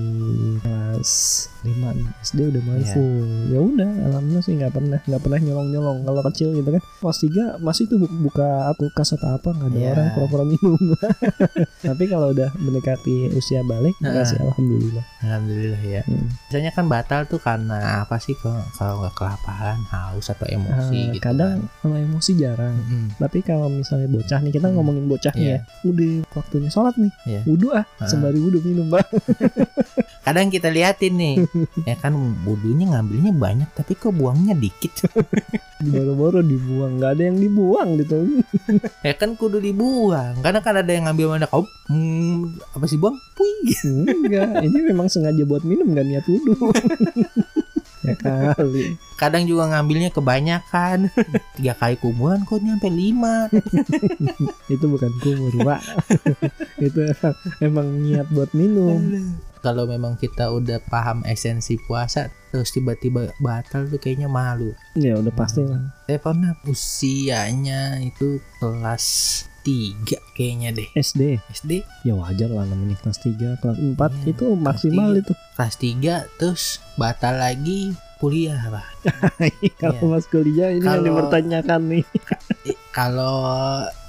kelas 0.58 1.12
5 1.60 1.70
nih, 1.70 2.06
SD 2.20 2.38
udah 2.46 2.60
mulai 2.60 2.80
Iya. 2.80 2.92
full 2.92 3.18
ya 3.48 3.58
udah 3.60 3.90
alhamdulillah 4.04 4.42
sih 4.42 4.54
nggak 4.54 4.72
pernah 4.72 4.98
nggak 5.00 5.20
pernah 5.20 5.38
nyolong 5.38 5.68
nyolong 5.70 5.98
kalau 6.02 6.20
kecil 6.24 6.48
gitu 6.52 6.68
kan 6.68 6.82
kelas 6.98 7.18
3 7.20 7.58
masih 7.60 7.84
tuh 7.86 7.98
bu- 7.98 8.14
buka 8.20 8.46
kulkas 8.74 9.10
atau 9.12 9.28
apa 9.32 9.48
nggak 9.50 9.68
ada 9.68 9.78
Iya. 9.78 9.90
orang 9.92 10.06
pura-pura 10.12 10.44
minum 10.44 10.78
tapi 11.86 12.04
kalau 12.06 12.30
udah 12.30 12.50
mendekati 12.56 13.14
usia 13.32 13.62
balik 13.64 13.94
Heeh. 13.98 14.12
masih 14.14 14.38
alhamdulillah 14.40 15.04
alhamdulillah 15.20 15.77
ya. 15.80 16.02
Hmm. 16.02 16.26
Biasanya 16.44 16.70
kan 16.70 16.84
batal 16.86 17.20
tuh 17.24 17.38
karena 17.38 17.78
apa 18.00 18.16
sih 18.16 18.34
kalau 18.34 18.62
kalau 18.72 19.00
nggak 19.00 19.14
kelaparan, 19.14 19.78
haus 19.88 20.28
atau 20.28 20.44
emosi 20.44 20.98
Ah, 21.00 21.10
gitu. 21.10 21.22
kadang 21.22 21.50
kan. 21.58 21.60
kalau 21.78 21.96
emosi 21.96 22.30
jarang 22.34 22.74
Mm-mm. 22.74 23.04
tapi 23.16 23.38
kalau 23.40 23.68
misalnya 23.68 24.08
bocah 24.08 24.38
nih 24.38 24.50
kita 24.50 24.66
Hmm. 24.66 24.74
ngomongin 24.74 25.04
bocah 25.06 25.32
nih 25.32 25.44
Iya. 25.44 25.58
ya 25.58 25.60
udah 25.84 26.12
waktunya 26.32 26.68
sholat 26.68 26.94
nih 26.94 27.12
Iya. 27.24 27.40
wudhu 27.44 27.68
ah 27.70 27.84
Ah. 27.96 28.06
sembari 28.06 28.38
wudhu 28.38 28.58
minum 28.60 28.88
bang 28.88 29.04
kadang 30.28 30.52
kita 30.52 30.68
liatin 30.68 31.16
nih 31.16 31.36
ya 31.88 31.96
kan 31.96 32.12
budunya 32.44 32.84
ngambilnya 32.92 33.32
banyak 33.32 33.68
tapi 33.72 33.96
kok 33.96 34.12
buangnya 34.12 34.52
dikit 34.52 34.92
Boro-boro 35.78 36.42
dibuang, 36.42 36.98
nggak 36.98 37.12
ada 37.14 37.22
yang 37.30 37.38
dibuang 37.38 38.02
gitu. 38.02 38.42
ya 39.06 39.14
kan 39.14 39.38
kudu 39.38 39.62
dibuang 39.62 40.42
karena 40.42 40.58
kan 40.58 40.74
ada 40.74 40.90
yang 40.90 41.06
ngambil 41.06 41.38
banyak 41.38 41.50
oh, 41.54 41.70
hmm, 41.86 42.58
apa 42.74 42.84
sih 42.90 42.98
buang 42.98 43.14
Pui. 43.38 43.46
Enggak, 43.86 44.66
ini 44.66 44.78
memang 44.90 45.06
sengaja 45.06 45.46
buat 45.46 45.62
minum 45.62 45.94
nggak 45.94 46.02
niat 46.02 46.26
wudhu. 46.26 46.74
ya 48.02 48.14
kali. 48.18 48.98
kadang 49.14 49.46
juga 49.46 49.70
ngambilnya 49.70 50.10
kebanyakan 50.10 51.14
tiga 51.54 51.78
kali 51.78 51.94
kumuran 51.98 52.42
kok 52.42 52.58
nyampe 52.58 52.90
lima 52.90 53.46
Itu 54.66 54.90
bukan 54.90 55.14
kumur, 55.22 55.54
Pak. 55.62 55.80
itu 56.82 57.06
emang 57.62 57.86
niat 58.02 58.26
buat 58.34 58.50
minum. 58.50 58.98
Kalau 59.58 59.84
memang 59.84 60.14
kita 60.14 60.48
udah 60.48 60.78
paham 60.84 61.22
esensi 61.24 61.76
puasa 61.78 62.26
terus 62.48 62.70
tiba-tiba 62.70 63.28
batal 63.38 63.84
tuh 63.84 63.96
kayaknya 63.96 64.26
malu. 64.26 64.72
Ya 64.94 65.14
udah 65.14 65.30
pasti 65.30 65.60
lah. 65.60 65.82
saya 66.02 66.18
pernah 66.18 66.52
usianya 66.64 67.80
itu 68.00 68.40
kelas 68.56 69.06
3 69.60 70.00
kayaknya 70.32 70.72
deh. 70.72 70.88
SD 70.94 71.36
SD 71.52 71.72
ya 72.02 72.14
wajar 72.14 72.48
lah 72.48 72.64
namanya 72.64 72.96
kelas 72.98 73.20
3 73.20 73.58
kelas 73.58 73.76
4 73.76 73.94
Iya, 74.00 74.24
itu 74.26 74.46
maksimal 74.54 75.10
itu. 75.12 75.32
Kelas 75.54 75.74
3 75.76 76.24
terus 76.36 76.62
batal 76.94 77.36
lagi 77.36 77.92
kuliah 78.16 78.58
pak. 78.66 78.86
Kalau 79.78 80.00
Iya. 80.00 80.08
mas 80.08 80.26
kuliah 80.26 80.68
ini 80.70 80.80
yang 80.80 80.82
Kalau- 80.82 81.06
dipertanyakan 81.06 81.80
nih. 81.86 82.04
kalau 82.90 83.36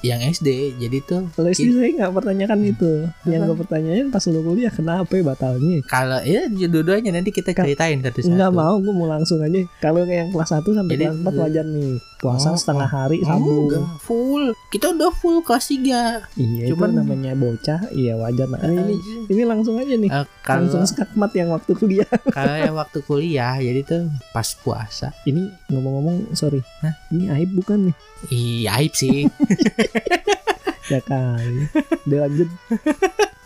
yang 0.01 0.19
SD 0.21 0.47
jadi 0.77 0.97
tuh 1.01 1.27
kalau 1.33 1.47
SD 1.47 1.69
saya 1.69 1.91
nggak 1.93 2.13
pertanyakan 2.13 2.59
itu. 2.63 2.91
Yang 3.23 3.41
gue 3.45 3.57
pertanyain 3.59 4.05
pas 4.07 4.23
lu 4.23 4.39
kuliah 4.39 4.69
kenapa 4.69 5.11
ya 5.11 5.23
batalnya? 5.23 5.83
Kalau 5.85 6.19
ya 6.21 6.47
dua-duanya. 6.47 7.11
Nanti 7.11 7.29
kita 7.29 7.51
ceritain 7.51 7.99
satu-satu. 7.99 8.31
Nggak 8.31 8.51
mau 8.51 8.77
gue 8.77 8.91
mau 8.91 9.05
langsung 9.05 9.39
aja. 9.39 9.59
Kalau 9.79 10.03
yang 10.03 10.29
kelas 10.29 10.49
1 10.49 10.63
sampai 10.69 10.93
Jadi- 10.93 11.05
kelas 11.05 11.19
4 11.21 11.33
wajar 11.35 11.65
nih. 11.65 11.95
Puasa 12.19 12.51
Oh, 12.51 12.59
setengah 12.59 12.83
hari 12.85 13.23
Oh, 13.23 13.25
sambung. 13.25 13.63
Enggak, 13.65 13.83
full. 13.97 14.43
Kita 14.67 14.91
udah 14.91 15.07
full 15.09 15.39
kelas 15.39 15.71
3 15.71 16.27
iya 16.35 16.67
Cuman- 16.67 16.91
itu 16.91 16.99
namanya 16.99 17.31
bocah. 17.33 17.79
Iya 17.91 18.13
wajar. 18.15 18.47
Nah 18.49 18.59
ini 18.67 18.95
ini 19.25 19.41
langsung 19.43 19.75
aja 19.75 19.95
nih. 19.95 20.11
Eh, 20.11 20.25
kalau 20.41 20.67
langsung 20.67 20.83
skakmat 20.85 21.31
yang 21.33 21.47
waktu 21.49 21.71
kuliah. 21.73 22.07
Kalau 22.35 22.55
yang 22.55 22.75
waktu 22.75 22.99
kuliah 23.01 23.55
jadi 23.57 23.81
tuh 23.81 24.01
pas 24.31 24.51
puasa. 24.53 25.15
Ini 25.23 25.47
ngomong-ngomong 25.69 26.31
sorry. 26.33 26.59
Hah? 26.79 26.91
ini 27.09 27.31
aib 27.31 27.55
bukan 27.55 27.87
nih? 27.87 27.95
Iya 28.29 28.69
aib 28.77 28.93
sih 28.93 29.23
ya 30.93 30.99
kali. 31.05 31.69
Udah 32.07 32.19
lanjut. 32.25 32.49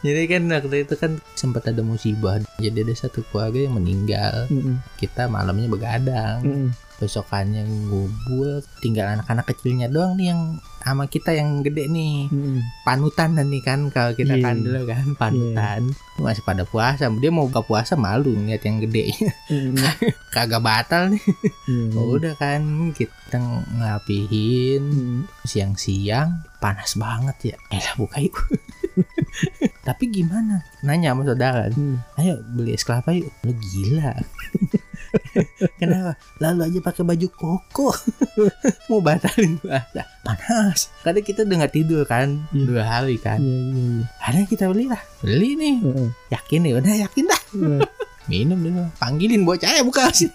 Jadi 0.04 0.22
kan 0.28 0.44
waktu 0.52 0.84
itu 0.84 0.96
kan 1.00 1.12
sempat 1.32 1.64
ada 1.72 1.80
musibah. 1.80 2.40
Jadi 2.60 2.84
ada 2.84 2.94
satu 2.96 3.24
keluarga 3.32 3.64
yang 3.64 3.80
meninggal. 3.80 4.52
Mm-mm. 4.52 4.84
kita 5.00 5.32
malamnya 5.32 5.72
begadang. 5.72 6.44
Mm-mm. 6.44 6.70
Besokannya 6.96 7.62
ngubul 7.64 8.50
tinggal 8.80 9.10
anak-anak 9.12 9.46
kecilnya 9.46 9.88
doang 9.88 10.14
nih 10.14 10.30
yang 10.30 10.42
sama 10.80 11.06
kita 11.06 11.32
yang 11.32 11.62
gede 11.62 11.88
nih 11.88 12.28
Mm-mm. 12.28 12.60
panutan 12.84 13.34
dan 13.34 13.48
nih 13.48 13.60
kan 13.60 13.88
kalau 13.88 14.12
kita 14.12 14.36
Iya. 14.36 14.44
kan 14.44 14.56
dulu 14.58 14.82
kan 14.84 15.06
panutan 15.16 15.82
masih 16.18 16.44
pada 16.44 16.64
puasa 16.64 17.08
dia 17.10 17.30
mau 17.30 17.46
buka 17.46 17.62
puasa 17.62 17.96
malu 17.96 18.32
ngeliat 18.34 18.62
yang 18.62 18.78
gede 18.80 19.16
Mm-mm. 19.48 19.80
kagak 20.36 20.60
batal 20.60 21.10
nih 21.10 21.24
Iya. 21.66 22.00
udah 22.00 22.34
kan 22.36 22.62
kita 22.92 23.40
ngelapihin 23.74 24.84
Mm. 24.84 25.20
siang-siang 25.42 26.44
panas 26.58 26.94
banget 26.94 27.54
ya 27.54 27.56
eh 27.70 27.80
lah 27.80 27.96
buka 27.96 28.20
yuk 28.20 28.36
tapi 29.88 30.08
gimana 30.08 30.62
nanya 30.80 31.12
sama 31.12 31.24
saudara 31.24 31.68
Mm. 31.70 31.98
ayo 32.18 32.34
beli 32.46 32.72
es 32.72 32.84
kelapa 32.84 33.12
yuk 33.12 33.32
lu 33.42 33.52
gila 33.56 34.14
kenapa? 35.80 36.18
Lalu 36.42 36.62
aja 36.68 36.80
pakai 36.82 37.04
baju 37.04 37.28
koko. 37.30 37.90
Mau 38.90 39.00
batalin 39.00 39.58
puasa. 39.60 40.04
Panas. 40.24 40.90
Karena 41.02 41.22
kita 41.22 41.44
udah 41.44 41.56
nggak 41.64 41.74
tidur 41.74 42.02
kan 42.04 42.48
Iya. 42.52 42.64
dua 42.66 42.84
hari 42.84 43.16
kan. 43.20 43.38
Iya 43.40 43.58
iya 43.60 43.82
iya. 43.84 44.04
akhirnya 44.20 44.46
kita 44.50 44.64
beli 44.72 44.86
lah. 44.90 45.02
Beli 45.22 45.50
nih. 45.56 45.76
Heeh. 45.84 46.10
yakin 46.32 46.60
nih 46.64 46.74
udah 46.80 46.94
yakin 47.08 47.24
dah. 47.28 47.42
Iya. 47.54 47.78
minum 48.32 48.60
dulu. 48.60 48.84
Panggilin 48.98 49.44
bocah 49.44 49.72
ya 49.72 49.84
buka. 49.84 50.08
sih 50.16 50.32